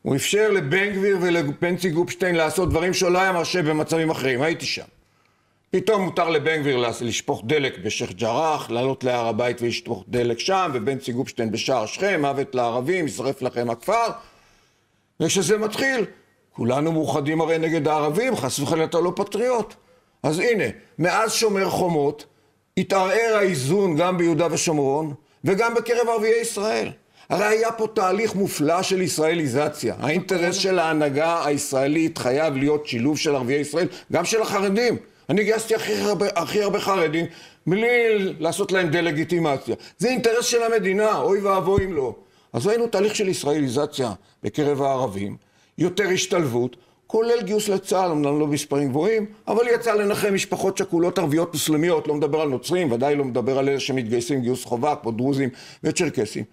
הוא 0.04 0.16
אפשר 0.16 0.50
לבן 0.50 0.90
גביר 0.90 1.18
ולבנצי 1.20 1.90
גופשטיין 1.90 2.34
לעשות 2.34 2.70
דברים 2.70 2.94
שלא 2.94 3.18
היה 3.18 3.32
מרשה 3.32 3.62
במצבים 3.62 4.10
אחרים, 4.10 4.42
הייתי 4.42 4.66
שם. 4.66 4.84
פתאום 5.70 6.02
מותר 6.02 6.30
לבן 6.30 6.60
גביר 6.60 6.88
לשפוך 7.00 7.42
דלק 7.46 7.78
בשייח' 7.78 8.12
ג'ראח, 8.12 8.70
לעלות 8.70 9.04
להר 9.04 9.26
הבית 9.26 9.62
ולשפוך 9.62 10.04
דלק 10.08 10.38
שם, 10.38 10.70
ובנצי 10.74 11.12
גופשטיין 11.12 11.50
בשער 11.50 11.86
שכם, 11.86 12.20
מוות 12.20 12.54
לערבים, 12.54 13.06
ישרף 13.06 13.42
לכם 13.42 13.70
הכפר. 13.70 14.06
וכשזה 15.20 15.58
מתחיל, 15.58 16.04
כולנו 16.52 16.92
מאוחדים 16.92 17.40
הרי 17.40 17.58
נגד 17.58 17.88
הערבים, 17.88 18.36
חס 18.36 18.58
וחלילה 18.58 18.84
אתה 18.84 19.00
לא 19.00 19.12
פטריוט. 19.16 19.74
אז 20.22 20.38
הנה, 20.38 20.64
מאז 20.98 21.32
שומר 21.32 21.70
חומות, 21.70 22.24
התערער 22.76 23.36
האיזון 23.36 23.96
גם 23.96 24.18
ביהודה 24.18 24.46
ושומרון, 24.50 25.14
וגם 25.44 25.74
בקרב 25.74 26.08
ערביי 26.08 26.40
ישראל. 26.40 26.90
הרי 27.28 27.44
היה 27.44 27.72
פה 27.72 27.86
תהליך 27.94 28.34
מופלא 28.34 28.82
של 28.82 29.02
ישראליזציה. 29.02 29.94
האינטרס 30.00 30.56
של 30.56 30.78
ההנהגה 30.78 31.46
הישראלית 31.46 32.18
חייב 32.18 32.56
להיות 32.56 32.86
שילוב 32.86 33.18
של 33.18 33.34
ערביי 33.34 33.60
ישראל, 33.60 33.86
גם 34.12 34.24
של 34.24 34.42
החרדים. 34.42 34.96
אני 35.30 35.44
גייסתי 35.44 35.74
הכי 35.74 35.94
הרבה, 35.94 36.26
הכי 36.36 36.62
הרבה 36.62 36.80
חרדים 36.80 37.26
בלי 37.66 37.88
לעשות 38.38 38.72
להם 38.72 38.90
דה-לגיטימציה. 38.90 39.74
זה 39.98 40.08
אינטרס 40.08 40.44
של 40.44 40.62
המדינה, 40.62 41.18
אוי 41.18 41.40
ואבוי 41.40 41.84
אם 41.84 41.92
לא. 41.92 42.14
אז 42.52 42.66
ראינו 42.66 42.86
תהליך 42.86 43.16
של 43.16 43.28
ישראליזציה 43.28 44.12
בקרב 44.42 44.82
הערבים, 44.82 45.36
יותר 45.78 46.08
השתלבות, 46.08 46.76
כולל 47.06 47.42
גיוס 47.42 47.68
לצה"ל, 47.68 48.10
אמנם 48.10 48.40
לא 48.40 48.46
במספרים 48.46 48.88
גבוהים, 48.88 49.26
אבל 49.48 49.68
יצא 49.74 49.94
לנחם 49.94 50.34
משפחות 50.34 50.78
שכולות 50.78 51.18
ערביות 51.18 51.52
מוסלמיות, 51.52 52.08
לא 52.08 52.14
מדבר 52.14 52.40
על 52.40 52.48
נוצרים, 52.48 52.92
ודאי 52.92 53.16
לא 53.16 53.24
מדבר 53.24 53.58
על 53.58 53.68
אלה 53.68 53.80
שמתגייסים 53.80 54.40
גיוס 54.40 54.64
חובה, 54.64 54.94
כמו 55.02 55.10
דרוזים 55.10 55.48
וצ'רקסים. 55.84 56.44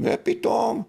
ופתאום 0.00 0.82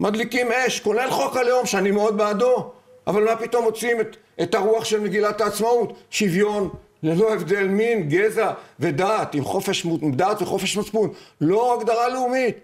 מדליקים 0.00 0.52
אש, 0.52 0.80
כולל 0.80 1.10
חוק 1.10 1.36
הלאום, 1.36 1.66
שאני 1.66 1.90
מאוד 1.90 2.16
בעדו, 2.16 2.70
אבל 3.06 3.24
מה 3.24 3.36
פתאום 3.36 3.64
מוציאים 3.64 4.00
את, 4.00 4.16
את 4.42 4.54
הרוח 4.54 4.84
של 4.84 5.00
מגילת 5.00 5.40
העצמאות? 5.40 5.92
שוויון, 6.10 6.70
ללא 7.02 7.32
הבדל 7.32 7.68
מין, 7.68 8.08
גזע 8.08 8.52
ודת, 8.80 9.34
עם 9.34 9.44
חופש 9.44 9.86
דת 10.10 10.42
וחופש 10.42 10.76
מצפון, 10.76 11.10
לא 11.40 11.74
הגדרה 11.74 12.08
לאומית. 12.08 12.56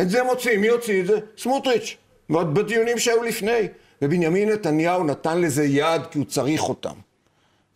את 0.00 0.10
זה 0.10 0.22
מוציאים, 0.22 0.60
מי 0.60 0.68
הוציא 0.68 1.00
את 1.00 1.06
זה? 1.06 1.18
סמוטריץ', 1.38 1.96
בדיונים 2.30 2.98
שהיו 2.98 3.22
לפני. 3.22 3.68
ובנימין 4.02 4.48
נתניהו 4.48 5.04
נתן 5.04 5.40
לזה 5.40 5.64
יד 5.64 6.06
כי 6.10 6.18
הוא 6.18 6.26
צריך 6.26 6.68
אותם. 6.68 6.94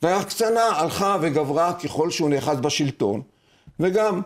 וההקצנה 0.03 0.65
הלכה 0.65 1.17
וגברה 1.21 1.73
ככל 1.73 2.11
שהוא 2.11 2.31
נאחז 2.31 2.61
בשלטון, 2.61 3.23
וגם 3.81 4.21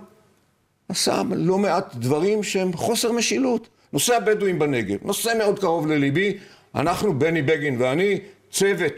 עשה 0.88 1.22
לא 1.37 1.59
מעט 1.59 1.94
דברים 1.94 2.42
שהם 2.42 2.72
חוסר 2.72 3.12
משילות. 3.12 3.68
נושא 3.92 4.16
הבדואים 4.16 4.59
בנגב, 4.59 4.96
נושא 5.03 5.33
מאוד 5.38 5.59
קרוב 5.59 5.87
לליבי, 5.87 6.38
אנחנו, 6.75 7.18
בני 7.18 7.42
בגין 7.42 7.83
ואני, 7.83 8.18
צוות 8.51 8.92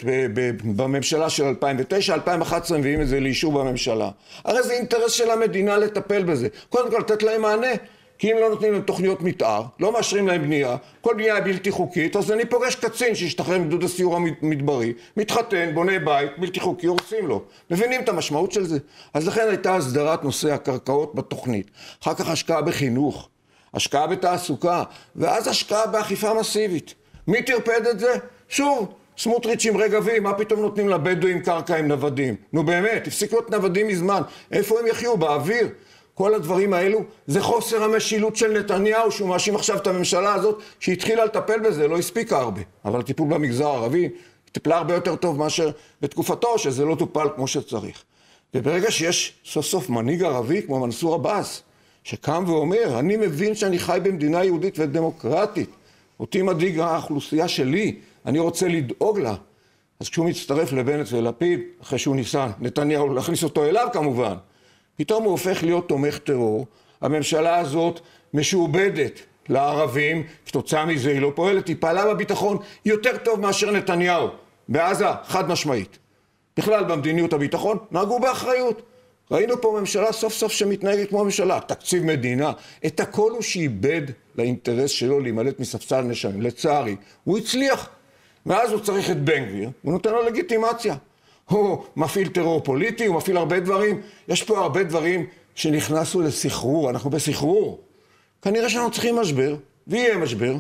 בממשלה 0.77 1.31
של 1.31 1.45
2009, 1.45 2.15
2011 2.15 2.79
מביאים 2.79 3.01
את 3.01 3.09
זה 3.09 3.21
לאישור 3.21 3.53
בממשלה. 3.53 4.11
הרי 4.45 4.63
זה 4.63 4.73
אינטרס 4.73 5.13
של 5.13 5.31
המדינה 5.31 5.77
לטפל 5.77 6.23
בזה. 6.23 6.49
קודם 6.69 6.91
כל 6.91 6.99
לתת 6.99 7.23
להם 7.23 7.43
מענה. 7.43 7.73
כי 8.19 8.33
אם 8.33 8.37
לא 8.41 8.51
נותנים 8.51 8.73
להם 8.73 8.83
תוכניות 8.83 9.23
מתאר, 9.23 9.63
לא 9.81 9.93
מאשרים 9.93 10.29
להם 10.29 10.43
בנייה, 10.43 10.77
כל 11.01 11.15
בנייה 11.15 11.35
היא 11.35 11.45
בלתי 11.45 11.71
חוקית, 11.71 12.17
אז 12.17 12.33
אני 12.33 12.45
פוגש 12.45 12.75
קצין 12.75 13.15
שהשתחרר 13.15 13.59
מגדוד 13.59 13.85
הסיור 13.85 14.17
המדברי, 14.17 14.93
מתחתן, 15.17 15.71
בונה 15.75 15.99
בית, 15.99 16.31
בלתי 16.39 16.61
חוקי, 16.61 16.87
הורסים 16.87 17.27
לו. 17.27 17.43
מבינים 17.71 18.01
את 18.01 18.09
המשמעות 18.09 18.53
של 18.53 18.67
זה? 18.67 18.79
אז 19.15 19.29
לכן 19.29 19.49
הייתה 19.49 19.77
הסדרת 19.77 20.25
נושא 20.25 20.53
הקרקעות 20.53 21.15
בתוכנית. 21.15 21.71
אחר 22.03 22.15
כך 22.15 22.29
השקעה 22.29 22.63
בחינוך, 22.63 23.29
השקעה 23.75 24.07
בתעסוקה, 24.07 24.83
ואז 25.17 25.49
השקעה 25.49 25.87
באכיפה 25.87 26.35
מסיבית. 26.35 26.95
מי 27.29 27.43
טרפד 27.43 27.87
את 27.91 27.99
זה? 27.99 28.15
שוב, 28.49 28.89
סמוטריץ' 29.19 29.67
עם 29.67 29.77
רגבים, 29.77 30.23
מה 30.23 30.35
פתאום 30.35 30.61
נותנים 30.61 30.89
לבדואים 30.89 31.41
קרקע 31.41 31.77
עם 31.77 31.89
נוודים? 31.89 32.37
נו 32.53 32.63
באמת, 32.63 33.07
הפסיקו 33.07 33.37
להיות 33.37 33.51
נוודים 33.51 33.89
מזמן. 33.89 34.23
איפה 34.53 34.81
הם 34.81 34.87
יחיו? 34.87 35.17
באוויר? 35.17 35.69
כל 36.19 36.35
הדברים 36.35 36.73
האלו 36.73 37.01
זה 37.27 37.41
חוסר 37.41 37.83
המשילות 37.85 38.37
של 38.37 38.59
נתניהו 38.59 39.13
שהוא 39.13 39.29
מאשים 39.29 39.55
עכשיו 39.55 39.77
את 39.77 39.87
הממשלה 39.87 40.35
הזאת 40.35 40.63
שהתחילה 40.81 41.25
לטפל 41.25 41.59
בזה, 41.59 41.89
לא 41.89 41.99
הספיקה 41.99 42.39
הרבה. 42.39 42.61
אבל 42.85 43.01
הטיפול 43.01 43.29
במגזר 43.29 43.67
הערבי 43.69 44.09
טיפלה 44.53 44.77
הרבה 44.77 44.95
יותר 44.95 45.17
טוב 45.17 45.39
מאשר 45.39 45.71
בתקופתו 46.03 46.59
שזה 46.59 46.85
לא 46.85 46.95
טופל 46.95 47.27
כמו 47.37 47.47
שצריך. 47.47 48.05
וברגע 48.55 48.91
שיש 48.91 49.33
סוף 49.45 49.67
סוף 49.67 49.91
מנהיג 49.91 50.23
ערבי 50.23 50.63
כמו 50.63 50.81
מנסור 50.81 51.15
עבאס 51.15 51.63
שקם 52.05 52.45
ואומר 52.47 52.99
אני 52.99 53.17
מבין 53.17 53.55
שאני 53.55 53.79
חי 53.79 53.99
במדינה 54.03 54.45
יהודית 54.45 54.79
ודמוקרטית. 54.79 55.71
אותי 56.21 56.43
מדאיג 56.43 56.79
האוכלוסייה 56.79 57.49
שלי 57.49 57.97
אני 58.27 58.39
רוצה 58.39 58.69
לדאוג 58.69 59.19
לה. 59.19 59.35
אז 60.01 60.09
כשהוא 60.09 60.27
מצטרף 60.27 60.73
לבנט 60.73 61.07
ולפיד 61.13 61.61
אחרי 61.83 61.99
שהוא 61.99 62.17
ניסה 62.17 62.47
נתניהו 62.61 63.15
להכניס 63.15 63.45
אותו 63.45 63.65
אליו 63.65 63.89
כמובן 63.93 64.35
פתאום 64.99 65.25
הוא 65.25 65.31
הופך 65.31 65.63
להיות 65.63 65.89
תומך 65.89 66.19
טרור, 66.19 66.67
הממשלה 67.01 67.59
הזאת 67.59 68.01
משועבדת 68.35 69.21
לערבים, 69.49 70.23
כתוצאה 70.47 70.87
מזה 70.87 71.11
היא 71.11 71.21
לא 71.21 71.33
פועלת, 71.35 71.69
היא 71.69 71.77
פעלה 71.81 72.15
בביטחון 72.15 72.59
יותר 72.85 73.17
טוב 73.17 73.41
מאשר 73.41 73.71
נתניהו, 73.71 74.29
בעזה 74.69 75.07
חד 75.25 75.49
משמעית. 75.49 75.99
בכלל 76.57 76.85
במדיניות 76.85 77.33
הביטחון 77.33 77.79
נהגו 77.91 78.21
באחריות. 78.21 78.83
ראינו 79.31 79.61
פה 79.61 79.77
ממשלה 79.81 80.13
סוף 80.13 80.33
סוף 80.33 80.53
שמתנהגת 80.53 81.09
כמו 81.09 81.25
ממשלה, 81.25 81.61
תקציב 81.61 82.05
מדינה, 82.05 82.53
את 82.87 83.01
הכל 83.01 83.31
הוא 83.31 83.43
שאיבד 83.43 84.03
לאינטרס 84.35 84.91
שלו 84.91 85.21
להימלט 85.21 85.61
מספסל 85.61 86.01
נשמים, 86.01 86.43
לצערי, 86.43 86.97
הוא 87.25 87.39
הצליח. 87.39 87.89
ואז 88.47 88.73
הוא 88.73 88.81
צריך 88.81 89.11
את 89.11 89.25
בן 89.25 89.45
גביר, 89.45 89.71
הוא 89.83 89.93
נותן 89.93 90.11
לו 90.11 90.23
לגיטימציה. 90.23 90.95
הוא 91.49 91.85
מפעיל 91.97 92.29
טרור 92.29 92.61
פוליטי, 92.61 93.07
הוא 93.07 93.17
מפעיל 93.17 93.37
הרבה 93.37 93.61
דברים. 93.61 94.01
יש 94.29 94.43
פה 94.43 94.59
הרבה 94.59 94.83
דברים 94.83 95.27
שנכנסו 95.55 96.21
לסחרור, 96.21 96.91
אנחנו 96.91 97.11
בסחרור. 97.11 97.81
כנראה 98.43 98.71
שאנחנו 98.71 98.91
צריכים 98.91 99.17
משבר, 99.17 99.57
ויהיה 99.87 100.17
משבר. 100.17 100.55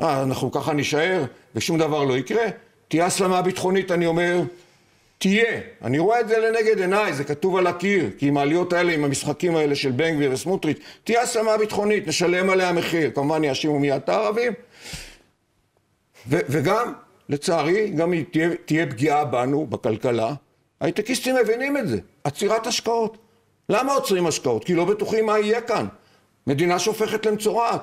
אה, 0.00 0.22
אנחנו 0.22 0.52
ככה 0.52 0.72
נישאר 0.72 1.24
ושום 1.54 1.78
דבר 1.78 2.04
לא 2.04 2.18
יקרה. 2.18 2.44
תהיה 2.88 3.06
הסלמה 3.06 3.42
ביטחונית, 3.42 3.90
אני 3.90 4.06
אומר, 4.06 4.42
תהיה. 5.18 5.60
אני 5.82 5.98
רואה 5.98 6.20
את 6.20 6.28
זה 6.28 6.38
לנגד 6.38 6.80
עיניי, 6.80 7.12
זה 7.12 7.24
כתוב 7.24 7.56
על 7.56 7.66
הקיר, 7.66 8.10
כי 8.18 8.28
עם 8.28 8.36
העליות 8.36 8.72
האלה, 8.72 8.92
עם 8.92 9.04
המשחקים 9.04 9.56
האלה 9.56 9.74
של 9.74 9.90
בן 9.90 10.14
גביר 10.14 10.32
וסמוטריץ', 10.32 10.78
תהיה 11.04 11.22
הסלמה 11.22 11.58
ביטחונית, 11.58 12.08
נשלם 12.08 12.50
עליה 12.50 12.72
מחיר. 12.72 13.10
כמובן 13.14 13.44
יאשימו 13.44 13.78
מיד 13.78 13.94
את 13.94 14.08
הערבים. 14.08 14.52
וגם, 16.26 16.92
לצערי, 17.30 17.90
גם 17.90 18.14
תהיה, 18.30 18.50
תהיה 18.64 18.86
פגיעה 18.86 19.24
בנו, 19.24 19.66
בכלכלה. 19.66 20.34
הייטקיסטים 20.80 21.36
מבינים 21.42 21.76
את 21.76 21.88
זה, 21.88 21.98
עצירת 22.24 22.66
השקעות. 22.66 23.18
למה 23.68 23.92
עוצרים 23.92 24.26
השקעות? 24.26 24.64
כי 24.64 24.74
לא 24.74 24.84
בטוחים 24.84 25.26
מה 25.26 25.38
יהיה 25.38 25.60
כאן. 25.60 25.86
מדינה 26.46 26.78
שהופכת 26.78 27.26
למצורעת. 27.26 27.82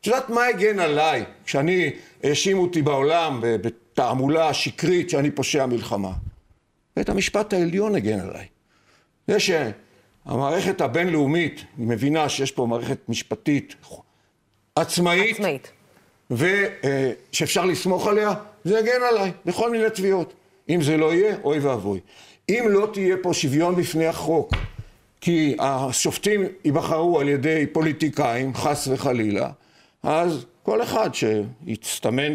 את 0.00 0.06
יודעת 0.06 0.30
מה 0.30 0.46
הגן 0.46 0.78
עליי 0.78 1.24
כשאני, 1.44 1.90
האשימו 2.22 2.62
אותי 2.62 2.82
בעולם 2.82 3.40
בתעמולה 3.42 4.54
שקרית 4.54 5.10
שאני 5.10 5.30
פושע 5.30 5.66
מלחמה? 5.66 6.12
בית 6.96 7.08
המשפט 7.08 7.52
העליון 7.52 7.94
הגן 7.94 8.20
עליי. 8.20 8.46
זה 9.28 9.36
שהמערכת 9.40 10.80
הבינלאומית 10.80 11.64
מבינה 11.78 12.28
שיש 12.28 12.52
פה 12.52 12.66
מערכת 12.66 12.98
משפטית 13.08 13.74
עצמאית, 14.76 15.36
עצמאית. 15.36 15.72
ושאפשר 16.30 17.64
לסמוך 17.64 18.06
עליה, 18.06 18.34
זה 18.64 18.78
יגן 18.78 19.02
עליי 19.10 19.32
בכל 19.44 19.70
מיני 19.70 19.90
תביעות. 19.90 20.32
אם 20.68 20.82
זה 20.82 20.96
לא 20.96 21.14
יהיה, 21.14 21.36
אוי 21.44 21.58
ואבוי. 21.58 22.00
אם 22.48 22.64
לא 22.68 22.88
תהיה 22.92 23.16
פה 23.22 23.34
שוויון 23.34 23.76
בפני 23.76 24.06
החוק, 24.06 24.54
כי 25.20 25.56
השופטים 25.58 26.44
ייבחרו 26.64 27.20
על 27.20 27.28
ידי 27.28 27.66
פוליטיקאים, 27.72 28.54
חס 28.54 28.88
וחלילה, 28.90 29.50
אז 30.02 30.44
כל 30.62 30.82
אחד 30.82 31.10
שיצטמן 31.14 32.34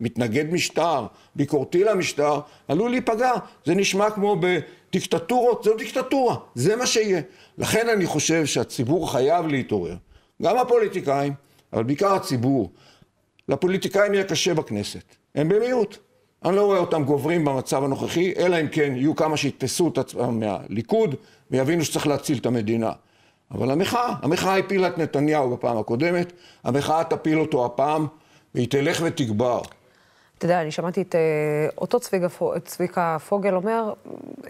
כמתנגד 0.00 0.52
משטר, 0.52 1.06
ביקורתי 1.34 1.84
למשטר, 1.84 2.40
עלול 2.68 2.90
להיפגע. 2.90 3.32
זה 3.64 3.74
נשמע 3.74 4.10
כמו 4.10 4.36
בדיקטטורות, 4.40 5.64
זו 5.64 5.76
דיקטטורה, 5.76 6.36
זה 6.54 6.76
מה 6.76 6.86
שיהיה. 6.86 7.20
לכן 7.58 7.88
אני 7.88 8.06
חושב 8.06 8.46
שהציבור 8.46 9.12
חייב 9.12 9.46
להתעורר. 9.46 9.96
גם 10.42 10.58
הפוליטיקאים, 10.58 11.32
אבל 11.72 11.82
בעיקר 11.82 12.14
הציבור. 12.14 12.70
לפוליטיקאים 13.48 14.14
יהיה 14.14 14.24
קשה 14.24 14.54
בכנסת, 14.54 15.16
הם 15.34 15.48
במיעוט. 15.48 15.96
אני 16.44 16.56
לא 16.56 16.64
רואה 16.64 16.78
אותם 16.78 17.04
גוברים 17.04 17.44
במצב 17.44 17.84
הנוכחי, 17.84 18.32
אלא 18.38 18.60
אם 18.60 18.68
כן 18.68 18.92
יהיו 18.96 19.16
כמה 19.16 19.36
שיתפסו 19.36 19.88
את 19.88 19.98
עצמם 19.98 20.40
מהליכוד 20.40 21.14
ויבינו 21.50 21.84
שצריך 21.84 22.06
להציל 22.06 22.38
את 22.38 22.46
המדינה. 22.46 22.92
אבל 23.50 23.70
המחאה, 23.70 24.14
המחאה 24.22 24.58
הפילה 24.58 24.88
את 24.88 24.98
נתניהו 24.98 25.56
בפעם 25.56 25.78
הקודמת, 25.78 26.32
המחאה 26.64 27.04
תפיל 27.04 27.40
אותו 27.40 27.64
הפעם, 27.64 28.06
והיא 28.54 28.68
תלך 28.70 29.02
ותגבר. 29.04 29.60
אתה 30.38 30.44
יודע, 30.44 30.62
אני 30.62 30.70
שמעתי 30.70 31.02
את 31.02 31.14
uh, 31.14 31.78
אותו 31.78 32.00
צביקה, 32.00 32.26
צביקה 32.64 33.16
פוגל 33.28 33.54
אומר, 33.54 33.92
uh, 34.42 34.48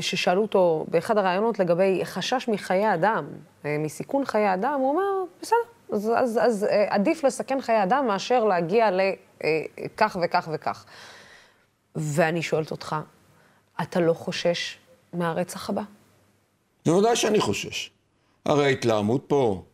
ששאלו 0.00 0.42
אותו 0.42 0.86
באחד 0.88 1.18
הראיונות 1.18 1.58
לגבי 1.58 2.00
חשש 2.04 2.48
מחיי 2.48 2.94
אדם, 2.94 3.24
uh, 3.62 3.66
מסיכון 3.78 4.24
חיי 4.24 4.54
אדם, 4.54 4.80
הוא 4.80 4.90
אומר, 4.90 5.24
בסדר, 5.42 5.58
אז, 5.92 6.12
אז, 6.16 6.38
אז 6.42 6.66
עדיף 6.88 7.24
לסכן 7.24 7.60
חיי 7.60 7.82
אדם 7.82 8.06
מאשר 8.06 8.44
להגיע 8.44 8.90
לכך 9.84 10.16
וכך 10.22 10.48
וכך. 10.52 10.84
ואני 11.96 12.42
שואלת 12.42 12.70
אותך, 12.70 12.96
אתה 13.82 14.00
לא 14.00 14.12
חושש 14.12 14.78
מהרצח 15.12 15.70
הבא? 15.70 15.82
בוודאי 16.86 17.16
שאני 17.16 17.40
חושש. 17.40 17.90
הרי 18.44 18.64
ההתלהמות 18.64 19.24
פה 19.26 19.64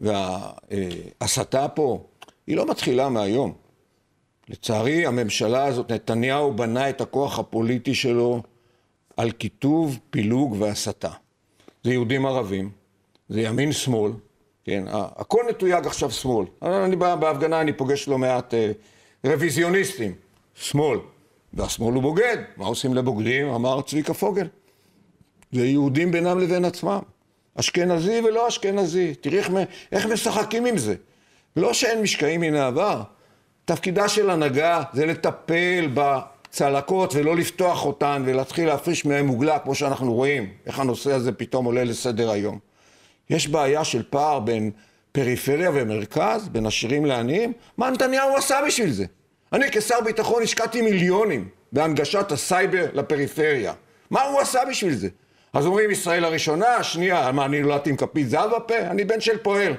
וההסתה 0.00 1.68
פה, 1.68 2.04
היא 2.46 2.56
לא 2.56 2.70
מתחילה 2.70 3.08
מהיום. 3.08 3.54
לצערי, 4.48 5.06
הממשלה 5.06 5.64
הזאת, 5.64 5.92
נתניהו 5.92 6.52
בנה 6.52 6.90
את 6.90 7.00
הכוח 7.00 7.38
הפוליטי 7.38 7.94
שלו 7.94 8.42
על 9.16 9.30
קיטוב, 9.30 9.98
פילוג 10.10 10.56
והסתה. 10.58 11.10
זה 11.84 11.92
יהודים 11.92 12.26
ערבים, 12.26 12.70
זה 13.28 13.40
ימין 13.40 13.72
שמאל, 13.72 14.12
כן, 14.64 14.84
הכל 14.92 15.42
מתויג 15.48 15.86
עכשיו 15.86 16.10
שמאל. 16.10 16.46
אני 16.62 16.96
בא 16.96 17.14
בהפגנה, 17.14 17.60
אני 17.60 17.72
פוגש 17.72 18.08
לא 18.08 18.18
מעט 18.18 18.54
אה, 18.54 18.72
רוויזיוניסטים, 19.24 20.12
שמאל, 20.54 20.98
והשמאל 21.54 21.94
הוא 21.94 22.02
בוגד, 22.02 22.36
מה 22.56 22.66
עושים 22.66 22.94
לבוגדים? 22.94 23.48
אמר 23.48 23.82
צביקה 23.82 24.14
פוגל. 24.14 24.46
זה 25.52 25.66
יהודים 25.66 26.12
בינם 26.12 26.38
לבין 26.38 26.64
עצמם. 26.64 27.00
אשכנזי 27.60 28.20
ולא 28.20 28.48
אשכנזי. 28.48 29.14
תראי 29.14 29.40
איך, 29.92 30.06
משחקים 30.06 30.66
עם 30.66 30.78
זה. 30.78 30.94
לא 31.56 31.72
שאין 31.72 32.02
משקעים 32.02 32.40
מן 32.40 32.54
העבר. 32.54 33.02
תפקידה 33.64 34.08
של 34.08 34.30
הנהגה 34.30 34.82
זה 34.92 35.06
לטפל 35.06 35.88
בצלקות 35.94 37.14
ולא 37.14 37.36
לפתוח 37.36 37.86
אותן 37.86 38.22
ולהתחיל 38.26 38.66
להפריש 38.66 39.06
מהן 39.06 39.26
מוגלה, 39.26 39.58
כמו 39.58 39.74
שאנחנו 39.74 40.14
רואים, 40.14 40.48
איך 40.66 40.78
הנושא 40.78 41.12
הזה 41.12 41.32
פתאום 41.32 41.64
עולה 41.64 41.84
לסדר 41.84 42.30
היום. 42.30 42.58
יש 43.30 43.48
בעיה 43.48 43.84
של 43.84 44.02
פער 44.10 44.40
בין 44.40 44.70
פריפריה 45.12 45.70
ומרכז, 45.74 46.48
בין 46.48 46.66
עשירים 46.66 47.06
לעניים? 47.06 47.52
מה 47.76 47.90
נתניהו 47.90 48.36
עשה 48.36 48.60
בשביל 48.66 48.90
זה? 48.90 49.04
אני 49.52 49.66
כשר 49.72 50.00
ביטחון 50.00 50.42
השקעתי 50.42 50.82
מיליונים 50.82 51.48
בהנגשת 51.72 52.32
הסייבר 52.32 52.86
לפריפריה. 52.92 53.72
מה 54.10 54.22
הוא 54.22 54.40
עשה 54.40 54.60
בשביל 54.70 54.94
זה? 54.94 55.08
אז 55.52 55.66
אומרים 55.66 55.90
ישראל 55.90 56.24
הראשונה, 56.24 56.82
שנייה, 56.82 57.32
מה, 57.32 57.44
אני 57.44 57.60
נולדתי 57.60 57.90
עם 57.90 57.96
כפית 57.96 58.28
זהב 58.28 58.50
בפה? 58.50 58.78
אני 58.78 59.04
בן 59.04 59.20
של 59.20 59.38
פועל. 59.38 59.74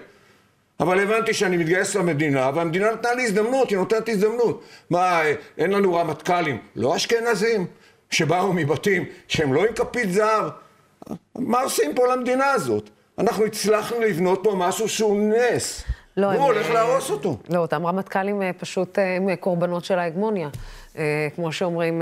אבל 0.79 0.99
הבנתי 0.99 1.33
שאני 1.33 1.57
מתגייס 1.57 1.95
למדינה, 1.95 2.51
והמדינה 2.55 2.91
נתנה 2.91 3.13
לי 3.13 3.23
הזדמנות, 3.23 3.69
היא 3.69 3.77
נותנת 3.77 4.09
הזדמנות. 4.09 4.63
מה, 4.89 5.21
אין 5.57 5.71
לנו 5.71 5.93
רמטכ"לים, 5.93 6.57
לא 6.75 6.95
אשכנזים, 6.95 7.67
שבאו 8.09 8.53
מבתים 8.53 9.05
שהם 9.27 9.53
לא 9.53 9.65
עם 9.65 9.73
כפית 9.73 10.11
זהב? 10.11 10.45
מה 11.35 11.61
עושים 11.61 11.95
פה 11.95 12.07
למדינה 12.15 12.51
הזאת? 12.51 12.89
אנחנו 13.21 13.45
הצלחנו 13.45 13.99
לבנות 13.99 14.39
פה 14.43 14.53
משהו 14.57 14.89
שהוא 14.89 15.17
נס. 15.19 15.83
לא, 16.17 16.33
הוא 16.33 16.43
הולך 16.45 16.65
אה, 16.65 16.73
להרוס 16.73 17.09
אותו. 17.09 17.37
לא, 17.49 17.59
אותם 17.59 17.85
רמטכ"לים 17.85 18.41
אה, 18.41 18.51
פשוט 18.57 18.99
אה, 18.99 19.15
הם 19.15 19.35
קורבנות 19.35 19.85
של 19.85 19.99
ההגמוניה. 19.99 20.49
כמו 21.35 21.51
שאומרים 21.51 22.01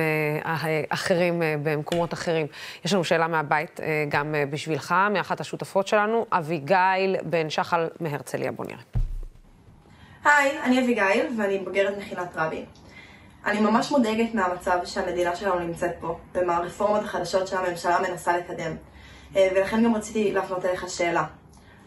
אחרים 0.90 1.42
במקומות 1.64 2.14
אחרים. 2.14 2.48
יש 2.86 2.94
לנו 2.94 3.04
שאלה 3.04 3.28
מהבית, 3.28 3.80
גם 4.10 4.36
בשבילך, 4.50 4.96
מאחת 5.12 5.40
השותפות 5.40 5.88
שלנו, 5.88 6.26
אביגיל 6.32 7.16
בן 7.24 7.50
שחל 7.50 7.88
מהרצליה. 8.00 8.52
בוא 8.52 8.66
נראה. 8.66 8.82
היי, 10.26 10.62
אני 10.64 10.80
אביגיל, 10.80 11.26
ואני 11.38 11.60
בוגרת 11.60 11.98
מכינת 11.98 12.28
רבין. 12.36 12.66
אני 13.46 13.60
ממש 13.60 13.92
מודאגת 13.92 14.34
מהמצב 14.34 14.80
שהמדינה 14.86 15.36
שלנו 15.36 15.60
נמצאת 15.60 15.92
פה, 16.00 16.18
ומהרפורמות 16.36 17.04
החדשות 17.04 17.48
שהממשלה 17.48 17.98
מנסה 18.10 18.38
לקדם. 18.38 18.76
ולכן 19.34 19.84
גם 19.84 19.96
רציתי 19.96 20.32
להפנות 20.32 20.66
אליך 20.66 20.90
שאלה. 20.90 21.26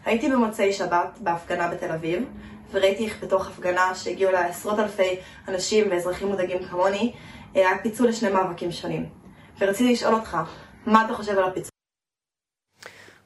הייתי 0.05 0.29
במוצאי 0.29 0.73
שבת 0.73 1.17
בהפגנה 1.19 1.67
בתל 1.67 1.91
אביב, 1.91 2.23
וראיתי 2.71 3.05
איך 3.05 3.23
בתוך 3.23 3.47
הפגנה 3.47 3.95
שהגיעו 3.95 4.31
לה 4.31 4.45
עשרות 4.45 4.79
אלפי 4.79 5.15
אנשים 5.47 5.87
ואזרחים 5.91 6.27
מודאגים 6.27 6.65
כמוני, 6.65 7.13
היה 7.53 7.69
פיצול 7.83 8.07
לשני 8.07 8.29
מאבקים 8.29 8.71
שונים. 8.71 9.09
ורציתי 9.59 9.93
לשאול 9.93 10.13
אותך, 10.13 10.37
מה 10.85 11.05
אתה 11.05 11.13
חושב 11.13 11.37
על 11.37 11.43
הפיצול? 11.43 11.69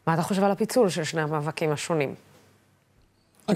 מה 0.07 0.13
אתה 0.13 0.21
חושב 0.21 0.43
על 0.43 0.51
הפיצול 0.51 0.89
של 0.89 1.03
שני 1.03 1.21
המאבקים 1.21 1.71
השונים? 1.71 2.15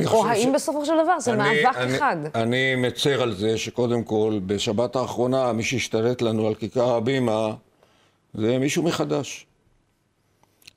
או 0.06 0.26
האם 0.26 0.50
ש... 0.52 0.56
בסופו 0.56 0.86
של 0.86 0.94
דבר 1.04 1.20
זה 1.20 1.34
אני, 1.34 1.64
מאבק 1.64 1.78
אני, 1.78 1.98
אחד? 1.98 2.18
אני 2.36 2.76
מצר 2.76 3.22
על 3.22 3.34
זה 3.34 3.58
שקודם 3.58 4.04
כל, 4.04 4.40
בשבת 4.46 4.96
האחרונה, 4.96 5.54
מי 5.54 5.64
שהשתלט 5.64 6.22
לנו 6.22 6.48
על 6.48 6.56
כיכר 6.56 6.96
הבימה 6.96 7.54
זה 8.34 8.58
מישהו 8.58 8.84
מחדש. 8.84 9.46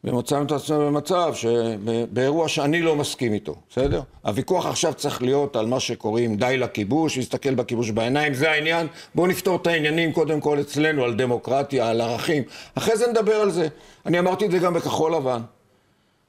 ומצאנו 0.05 0.45
את 0.45 0.53
עצמנו 0.53 0.87
במצב 0.87 1.35
שבאירוע 1.35 2.49
שאני 2.49 2.83
לא 2.83 2.97
מסכים 2.97 3.33
איתו, 3.33 3.55
בסדר? 3.71 4.03
הוויכוח 4.23 4.67
עכשיו 4.67 4.95
צריך 4.95 5.23
להיות 5.23 5.57
על 5.57 5.67
מה 5.67 5.81
שקוראים 5.81 6.37
די 6.37 6.57
לכיבוש, 6.59 7.17
להסתכל 7.17 7.55
בכיבוש 7.55 7.91
בעיניים, 7.91 8.35
זה 8.35 8.51
העניין. 8.51 8.87
בואו 9.15 9.27
נפתור 9.27 9.57
את 9.57 9.67
העניינים 9.67 10.13
קודם 10.13 10.41
כל 10.41 10.61
אצלנו, 10.61 11.05
על 11.05 11.15
דמוקרטיה, 11.15 11.91
על 11.91 12.01
ערכים. 12.01 12.43
אחרי 12.75 12.97
זה 12.97 13.07
נדבר 13.07 13.35
על 13.35 13.51
זה. 13.51 13.69
אני 14.07 14.19
אמרתי 14.19 14.47
את 14.47 14.51
זה 14.51 14.59
גם 14.59 14.75
בכחול 14.75 15.15
לבן. 15.15 15.41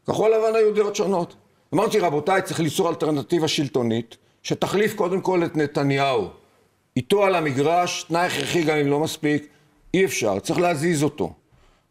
כחול 0.08 0.32
לבן 0.34 0.56
היו 0.56 0.74
דעות 0.74 0.96
שונות. 0.96 1.36
אמרתי, 1.74 2.00
רבותיי, 2.00 2.42
צריך 2.42 2.60
ליצור 2.60 2.90
אלטרנטיבה 2.90 3.48
שלטונית, 3.48 4.18
שתחליף 4.44 4.96
קודם 4.96 5.22
כל 5.22 5.44
את 5.46 5.58
נתניהו. 5.58 6.28
איתו 6.98 7.24
על 7.24 7.36
המגרש, 7.36 8.04
תנאי 8.04 8.26
הכרחי 8.26 8.64
גם 8.64 8.78
אם 8.78 8.88
לא 8.88 9.00
מספיק, 9.00 9.48
אי 9.94 10.06
אפשר, 10.06 10.40
צריך 10.40 10.60
להזיז 10.60 11.04
אותו. 11.04 11.34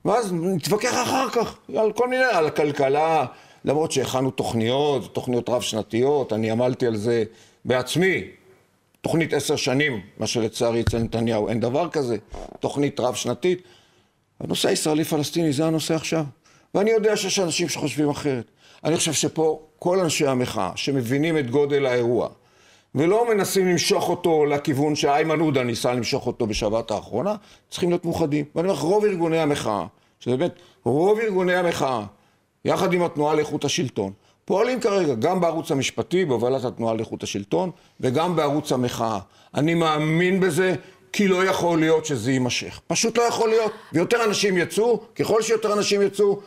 ואז 0.05 0.33
נתווכח 0.33 1.03
אחר 1.03 1.31
כך 1.31 1.59
על 1.77 1.93
כל 1.93 2.09
מיני, 2.09 2.25
על 2.25 2.47
הכלכלה, 2.47 3.27
למרות 3.64 3.93
שהכנו 3.93 4.31
תוכניות, 4.31 5.14
תוכניות 5.14 5.49
רב-שנתיות, 5.49 6.33
אני 6.33 6.51
עמלתי 6.51 6.87
על 6.87 6.97
זה 6.97 7.25
בעצמי, 7.64 8.25
תוכנית 9.01 9.33
עשר 9.33 9.57
שנים, 9.57 10.01
מה 10.19 10.27
שלצערי 10.27 10.81
אצל 10.81 10.99
נתניהו 10.99 11.49
אין 11.49 11.61
דבר 11.61 11.88
כזה, 11.88 12.17
תוכנית 12.61 13.01
רב-שנתית. 13.01 13.62
הנושא 14.40 14.69
הישראלי-פלסטיני 14.69 15.53
זה 15.53 15.67
הנושא 15.67 15.95
עכשיו. 15.95 16.25
ואני 16.75 16.90
יודע 16.90 17.17
שיש 17.17 17.38
אנשים 17.38 17.69
שחושבים 17.69 18.11
אחרת. 18.11 18.51
אני 18.85 18.97
חושב 18.97 19.12
שפה 19.12 19.61
כל 19.79 20.01
אנשי 20.01 20.27
המחאה, 20.27 20.71
שמבינים 20.77 21.38
את 21.38 21.51
גודל 21.51 21.87
האירוע, 21.87 22.29
ולא 22.95 23.35
מנסים 23.35 23.69
למשוך 23.69 24.09
אותו 24.09 24.45
לכיוון 24.45 24.95
שאיימן 24.95 25.41
עודה 25.41 25.65
ניסה 25.65 25.95
למשוך 25.95 26.27
אותו 26.27 26.47
בשבת 26.47 26.91
האחרונה, 26.91 27.35
צריכים 27.71 27.91
להיות 27.91 28.05
מאוחדים. 28.05 28.45
ואני 28.55 28.69
אומר 28.69 28.79
לך, 28.79 28.85
רוב 28.85 29.05
ארגוני 29.05 29.39
המחאה, 29.39 29.87
שזה 30.21 30.37
באמת 30.37 30.55
רוב 30.85 31.19
ארגוני 31.19 31.55
המחאה, 31.55 32.05
יחד 32.65 32.93
עם 32.93 33.03
התנועה 33.03 33.35
לאיכות 33.35 33.65
השלטון, 33.65 34.13
פועלים 34.45 34.81
כרגע 34.81 35.15
גם 35.15 35.41
בערוץ 35.41 35.71
המשפטי, 35.71 36.25
בהובלת 36.25 36.65
התנועה 36.65 36.95
לאיכות 36.95 37.23
השלטון, 37.23 37.71
וגם 38.01 38.37
בערוץ 38.37 38.73
המחאה. 38.73 39.19
אני 39.55 39.75
מאמין 39.75 40.41
בזה, 40.41 40.75
כי 41.13 41.29
לא 41.29 41.45
יכול 41.45 41.79
להיות 41.79 42.07
שזה 42.07 42.33
יימשך. 42.33 42.81
פשוט 42.87 43.19
לא 43.19 43.23
יכול 43.23 43.49
להיות. 43.49 43.73
ויותר 43.93 44.25
אנשים 44.25 44.59
יצאו, 44.59 45.01
ככל 45.15 45.43
שיותר 45.43 45.73
אנשים 45.73 46.03
יצאו, 46.03 46.41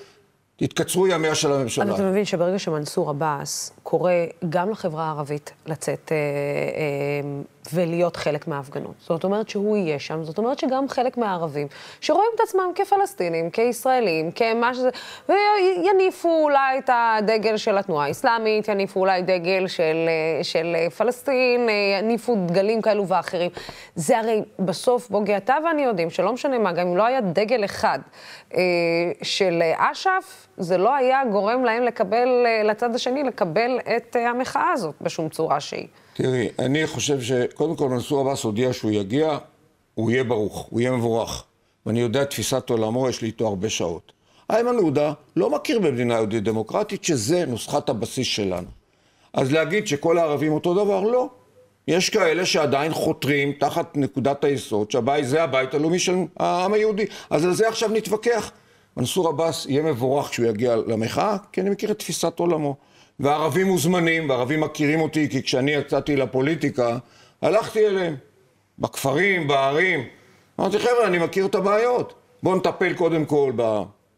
תתקצרו 0.57 1.07
ימיה 1.07 1.35
של 1.35 1.51
הממשלה. 1.51 1.83
אבל 1.83 1.93
אתה 1.93 2.03
מבין 2.03 2.25
שברגע 2.25 2.59
שמנסור 2.59 3.09
עבאס 3.09 3.71
קורא 3.83 4.11
גם 4.49 4.69
לחברה 4.69 5.05
הערבית 5.05 5.53
לצאת 5.65 6.11
אה, 6.11 6.17
אה, 6.17 7.29
ולהיות 7.73 8.15
חלק 8.15 8.47
מההפגנות. 8.47 8.95
זאת 8.99 9.23
אומרת 9.23 9.49
שהוא 9.49 9.77
יהיה 9.77 9.99
שם, 9.99 10.23
זאת 10.23 10.37
אומרת 10.37 10.59
שגם 10.59 10.89
חלק 10.89 11.17
מהערבים, 11.17 11.67
שרואים 12.01 12.29
את 12.35 12.39
עצמם 12.39 12.71
כפלסטינים, 12.75 13.49
כישראלים, 13.49 14.31
כמה 14.31 14.73
שזה, 14.73 14.89
ויניפו 15.29 16.43
אולי 16.43 16.77
את 16.77 16.89
הדגל 16.93 17.57
של 17.57 17.77
התנועה 17.77 18.07
האסלאמית, 18.07 18.67
יניפו 18.67 18.99
אולי 18.99 19.21
דגל 19.21 19.67
של, 19.67 20.09
של 20.43 20.75
פלסטין, 20.97 21.69
יניפו 21.99 22.35
דגלים 22.45 22.81
כאלו 22.81 23.07
ואחרים. 23.07 23.51
זה 23.95 24.17
הרי 24.17 24.41
בסוף, 24.59 25.09
בוגי, 25.09 25.37
אתה 25.37 25.55
ואני 25.65 25.81
יודעים 25.81 26.09
שלא 26.09 26.33
משנה 26.33 26.57
מה, 26.59 26.71
גם 26.71 26.87
אם 26.87 26.97
לא 26.97 27.05
היה 27.05 27.21
דגל 27.21 27.65
אחד 27.65 27.99
אה, 28.53 28.61
של 29.21 29.61
אש"ף, 29.77 30.47
זה 30.57 30.77
לא 30.77 30.95
היה 30.95 31.21
גורם 31.31 31.65
להם 31.65 31.83
לקבל, 31.83 32.27
לצד 32.63 32.95
השני, 32.95 33.23
לקבל 33.23 33.79
את 33.97 34.15
המחאה 34.15 34.71
הזאת 34.71 34.95
בשום 35.01 35.29
צורה 35.29 35.59
שהיא. 35.59 35.87
תראי, 36.17 36.47
אני 36.59 36.87
חושב 36.87 37.21
שקודם 37.21 37.75
כל 37.75 37.89
מנסור 37.89 38.19
עבאס 38.19 38.43
הודיע 38.43 38.73
שהוא 38.73 38.91
יגיע, 38.91 39.37
הוא 39.93 40.11
יהיה 40.11 40.23
ברוך, 40.23 40.67
הוא 40.69 40.79
יהיה 40.79 40.91
מבורך. 40.91 41.43
ואני 41.85 41.99
יודע 41.99 42.21
את 42.21 42.29
תפיסת 42.29 42.69
עולמו, 42.69 43.09
יש 43.09 43.21
לי 43.21 43.27
איתו 43.27 43.47
הרבה 43.47 43.69
שעות. 43.69 44.11
איימן 44.49 44.75
עודה 44.75 45.13
לא 45.35 45.49
מכיר 45.49 45.79
במדינה 45.79 46.13
יהודית 46.13 46.43
דמוקרטית, 46.43 47.03
שזה 47.03 47.45
נוסחת 47.45 47.89
הבסיס 47.89 48.27
שלנו. 48.27 48.67
אז 49.33 49.51
להגיד 49.51 49.87
שכל 49.87 50.17
הערבים 50.17 50.51
אותו 50.51 50.73
דבר, 50.73 51.01
לא. 51.01 51.29
יש 51.87 52.09
כאלה 52.09 52.45
שעדיין 52.45 52.93
חותרים 52.93 53.51
תחת 53.51 53.97
נקודת 53.97 54.43
היסוד 54.43 54.91
שהבית 54.91 55.27
זה 55.27 55.43
הבית 55.43 55.73
הלאומי 55.73 55.99
של 55.99 56.15
העם 56.37 56.73
היהודי. 56.73 57.05
אז 57.29 57.45
על 57.45 57.53
זה 57.53 57.67
עכשיו 57.67 57.89
נתווכח. 57.89 58.51
מנסור 58.97 59.27
עבאס 59.27 59.65
יהיה 59.69 59.83
מבורך 59.83 60.29
כשהוא 60.29 60.45
יגיע 60.45 60.75
למחאה, 60.75 61.37
כי 61.51 61.61
אני 61.61 61.69
מכיר 61.69 61.91
את 61.91 61.99
תפיסת 61.99 62.39
עולמו. 62.39 62.75
וערבים 63.19 63.67
מוזמנים, 63.67 64.29
וערבים 64.29 64.61
מכירים 64.61 65.01
אותי, 65.01 65.29
כי 65.29 65.43
כשאני 65.43 65.71
יצאתי 65.71 66.15
לפוליטיקה, 66.15 66.97
הלכתי 67.41 67.87
אליהם, 67.87 68.15
בכפרים, 68.79 69.47
בערים. 69.47 70.07
אמרתי, 70.59 70.79
חבר'ה, 70.79 71.07
אני 71.07 71.17
מכיר 71.17 71.45
את 71.45 71.55
הבעיות. 71.55 72.13
בואו 72.43 72.55
נטפל 72.55 72.93
קודם 72.93 73.25
כל 73.25 73.51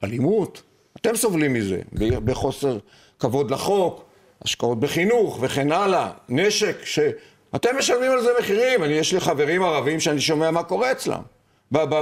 באלימות. 0.01 0.62
אתם 0.97 1.15
סובלים 1.15 1.53
מזה, 1.53 1.81
בחוסר 2.25 2.77
כבוד 3.19 3.51
לחוק, 3.51 4.03
השקעות 4.41 4.79
בחינוך 4.79 5.38
וכן 5.41 5.71
הלאה, 5.71 6.12
נשק, 6.29 6.85
שאתם 6.85 7.77
משלמים 7.77 8.12
על 8.12 8.21
זה 8.21 8.29
מחירים. 8.39 8.83
אני, 8.83 8.93
יש 8.93 9.13
לי 9.13 9.19
חברים 9.19 9.63
ערבים 9.63 9.99
שאני 9.99 10.21
שומע 10.21 10.51
מה 10.51 10.63
קורה 10.63 10.91
אצלם, 10.91 11.21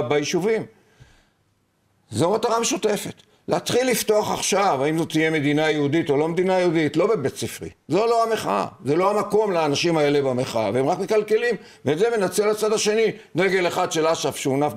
ביישובים. 0.08 0.62
זו 2.10 2.34
מטרה 2.34 2.60
משותפת. 2.60 3.22
להתחיל 3.48 3.90
לפתוח 3.90 4.30
עכשיו, 4.30 4.84
האם 4.84 4.98
זאת 4.98 5.08
תהיה 5.08 5.30
מדינה 5.30 5.70
יהודית 5.70 6.10
או 6.10 6.16
לא 6.16 6.28
מדינה 6.28 6.58
יהודית, 6.58 6.96
לא 6.96 7.06
בבית 7.06 7.36
ספרי. 7.36 7.68
זו 7.88 8.06
לא 8.06 8.24
המחאה, 8.24 8.66
זה 8.84 8.96
לא 8.96 9.10
המקום 9.10 9.52
לאנשים 9.52 9.96
האלה 9.96 10.22
במחאה, 10.22 10.70
והם 10.74 10.88
רק 10.88 10.98
מקלקלים, 10.98 11.54
ואת 11.84 11.98
זה 11.98 12.06
מנצל 12.18 12.48
הצד 12.50 12.72
השני. 12.72 13.12
דגל 13.36 13.66
אחד 13.66 13.92
של 13.92 14.06
אש"ף 14.06 14.36
שהונף 14.36 14.72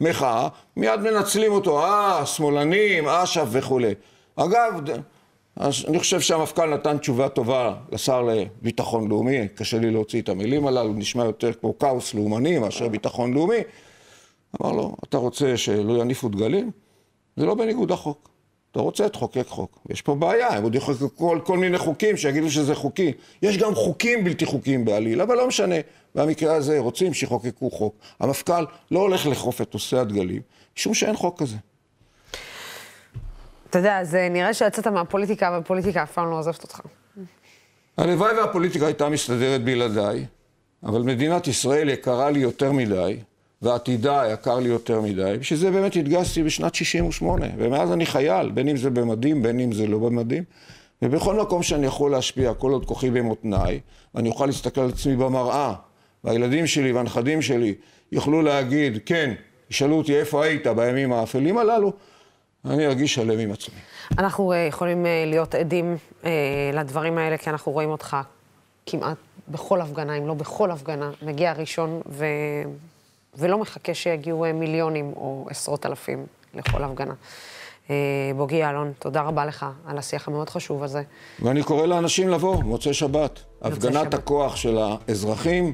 במחאה, 0.00 0.48
מיד 0.76 1.00
מנצלים 1.00 1.52
אותו, 1.52 1.84
אה, 1.84 2.26
שמאלנים, 2.26 3.08
אש"ף 3.08 3.46
וכולי. 3.50 3.94
אגב, 4.36 4.80
אני 5.88 5.98
חושב 5.98 6.20
שהמפכ"ל 6.20 6.74
נתן 6.74 6.98
תשובה 6.98 7.28
טובה 7.28 7.74
לשר 7.92 8.22
לביטחון 8.22 9.08
לאומי, 9.08 9.48
קשה 9.54 9.78
לי 9.78 9.90
להוציא 9.90 10.22
את 10.22 10.28
המילים 10.28 10.66
הללו, 10.66 10.92
נשמע 10.92 11.24
יותר 11.24 11.52
כמו 11.52 11.78
כאוס 11.78 12.14
לאומני 12.14 12.58
מאשר 12.58 12.88
ביטחון 12.88 13.34
לאומי. 13.34 13.60
אמר 14.62 14.72
לו, 14.72 14.96
אתה 15.04 15.18
רוצה 15.18 15.56
שלא 15.56 16.00
יניפו 16.00 16.28
דגלים? 16.28 16.70
זה 17.36 17.46
לא 17.46 17.54
בניגוד 17.54 17.90
לחוק. 17.92 18.30
אתה 18.70 18.80
רוצה, 18.80 19.08
תחוקק 19.08 19.46
חוק. 19.46 19.78
יש 19.88 20.02
פה 20.02 20.14
בעיה, 20.14 20.48
הם 20.48 20.62
עוד 20.62 20.74
יחוקקו 20.74 21.16
כל, 21.16 21.40
כל 21.44 21.58
מיני 21.58 21.78
חוקים 21.78 22.16
שיגידו 22.16 22.50
שזה 22.50 22.74
חוקי. 22.74 23.12
יש 23.42 23.58
גם 23.58 23.74
חוקים 23.74 24.24
בלתי 24.24 24.46
חוקיים 24.46 24.84
בעליל, 24.84 25.20
אבל 25.20 25.36
לא 25.36 25.48
משנה. 25.48 25.74
במקרה 26.14 26.54
הזה 26.54 26.78
רוצים 26.78 27.14
שיחוקקו 27.14 27.70
חוק. 27.70 27.94
המפכ"ל 28.20 28.64
לא 28.90 29.00
הולך 29.00 29.26
לאכוף 29.26 29.60
את 29.60 29.74
נושא 29.74 29.96
הדגלים, 29.98 30.42
משום 30.76 30.94
שאין 30.94 31.16
חוק 31.16 31.40
כזה. 31.40 31.56
אתה 33.70 33.78
יודע, 33.78 34.04
זה 34.04 34.28
נראה 34.30 34.54
שיצאת 34.54 34.86
מהפוליטיקה, 34.86 35.50
והפוליטיקה 35.52 36.02
אף 36.02 36.12
פעם 36.12 36.30
לא 36.30 36.38
עוזבת 36.38 36.62
אותך. 36.62 36.80
הלוואי 37.96 38.32
והפוליטיקה 38.32 38.86
הייתה 38.86 39.08
מסתדרת 39.08 39.64
בלעדיי, 39.64 40.26
אבל 40.82 41.02
מדינת 41.02 41.46
ישראל 41.46 41.88
יקרה 41.88 42.30
לי 42.30 42.38
יותר 42.38 42.72
מדי, 42.72 43.20
ועתידה 43.62 44.22
יקר 44.32 44.58
לי 44.58 44.68
יותר 44.68 45.00
מדי. 45.00 45.36
בשביל 45.40 45.58
זה 45.58 45.70
באמת 45.70 45.96
התגייסתי 45.96 46.42
בשנת 46.42 46.74
68, 46.74 47.46
ומאז 47.58 47.92
אני 47.92 48.06
חייל, 48.06 48.50
בין 48.50 48.68
אם 48.68 48.76
זה 48.76 48.90
במדים, 48.90 49.42
בין 49.42 49.60
אם 49.60 49.72
זה 49.72 49.86
לא 49.86 49.98
במדים. 49.98 50.44
ובכל 51.02 51.40
מקום 51.40 51.62
שאני 51.62 51.86
יכול 51.86 52.10
להשפיע, 52.10 52.54
כל 52.54 52.72
עוד 52.72 52.86
כוחי 52.86 53.10
במותניי, 53.10 53.80
ואני 54.14 54.28
אוכל 54.28 54.46
להסתכל 54.46 54.80
על 54.80 54.88
עצמי 54.88 55.16
במראה, 55.16 55.74
והילדים 56.24 56.66
שלי 56.66 56.92
והנכדים 56.92 57.42
שלי 57.42 57.74
יוכלו 58.12 58.42
להגיד, 58.42 58.98
כן, 59.06 59.34
ישאלו 59.70 59.96
אותי 59.96 60.18
איפה 60.18 60.44
היית 60.44 60.66
בימים 60.66 61.12
האפלים 61.12 61.58
הללו, 61.58 61.92
אני 62.64 62.86
ארגיש 62.86 63.14
שלם 63.14 63.38
עם 63.38 63.52
עצמי. 63.52 63.74
אנחנו 64.18 64.52
uh, 64.52 64.56
יכולים 64.68 65.04
uh, 65.04 65.08
להיות 65.26 65.54
עדים 65.54 65.96
uh, 66.22 66.26
לדברים 66.72 67.18
האלה, 67.18 67.36
כי 67.36 67.50
אנחנו 67.50 67.72
רואים 67.72 67.90
אותך 67.90 68.16
כמעט 68.86 69.16
בכל 69.48 69.80
הפגנה, 69.80 70.18
אם 70.18 70.26
לא 70.26 70.34
בכל 70.34 70.70
הפגנה, 70.70 71.10
מגיע 71.22 71.52
ראשון 71.52 72.00
ו... 72.08 72.24
ולא 73.34 73.58
מחכה 73.58 73.94
שיגיעו 73.94 74.44
אה, 74.44 74.52
מיליונים 74.52 75.12
או 75.16 75.46
עשרות 75.50 75.86
אלפים 75.86 76.26
לכל 76.54 76.84
הפגנה. 76.84 77.14
אה, 77.90 77.96
בוגי 78.36 78.56
יעלון, 78.56 78.92
תודה 78.98 79.22
רבה 79.22 79.46
לך 79.46 79.66
על 79.86 79.98
השיח 79.98 80.28
המאוד 80.28 80.50
חשוב 80.50 80.82
הזה. 80.82 81.02
ואני 81.42 81.62
קורא 81.62 81.86
לאנשים 81.86 82.28
לבוא, 82.28 82.62
מוצאי 82.62 82.94
שבת. 82.94 83.40
הפגנת 83.62 84.04
שבת. 84.04 84.14
הכוח 84.14 84.56
של 84.56 84.78
האזרחים 84.78 85.72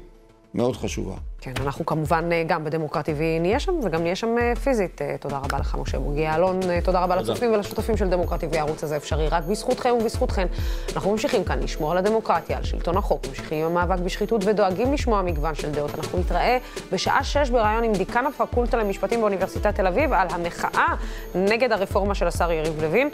מאוד 0.57 0.77
חשובה. 0.77 1.14
כן, 1.40 1.53
אנחנו 1.61 1.87
כמובן 1.87 2.33
אה, 2.33 2.42
גם 2.47 2.64
בדמוקרט 2.64 3.09
TV 3.09 3.21
נהיה 3.40 3.61
שם, 3.61 3.73
וגם 3.85 4.03
נהיה 4.03 4.16
שם 4.16 4.38
אה, 4.38 4.57
פיזית. 4.57 5.03
אה, 5.03 5.16
תודה 5.21 5.38
רבה 5.38 5.59
לך, 5.59 5.77
משה 5.81 5.99
בוגי 5.99 6.21
יעלון. 6.21 6.61
תודה 6.85 7.01
רבה. 7.01 7.16
לצופים 7.16 7.53
ולשותפים 7.53 7.97
של 7.97 8.09
דמוקרט 8.09 8.45
TV. 8.45 8.57
הערוץ 8.57 8.85
הזה 8.85 8.97
אפשרי 8.97 9.29
רק 9.29 9.45
בזכותכם 9.45 9.90
ובזכותכן. 10.01 10.47
אנחנו 10.95 11.11
ממשיכים 11.12 11.45
כאן 11.45 11.61
לשמור 11.61 11.92
על 11.92 11.99
הדמוקרטיה, 11.99 12.57
על 12.57 12.64
שלטון 12.64 12.97
החוק, 12.97 13.27
ממשיכים 13.29 13.64
עם 13.64 13.77
המאבק 13.77 13.99
בשחיתות 13.99 14.45
ודואגים 14.45 14.92
לשמוע 14.92 15.23
מגוון 15.23 15.55
של 15.55 15.71
דעות. 15.71 15.95
אנחנו 15.95 16.19
נתראה 16.19 16.59
בשעה 16.92 17.25
שש 17.25 17.51
בריאיון 17.51 17.85
עם 17.85 17.92
דיקן 17.92 18.27
הפקולטה 18.27 18.77
למשפטים 18.77 19.21
באוניברסיטת 19.21 19.75
תל 19.75 19.87
אביב 19.87 20.12
על 20.12 20.29
המחאה 20.31 20.95
נגד 21.35 21.73
הרפורמה 21.73 22.14
של 22.14 22.27
השר 22.27 22.53
יריב 22.53 22.83
לוין. 22.83 23.09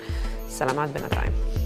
סלמת 0.49 0.91
בינתיים. 0.91 1.62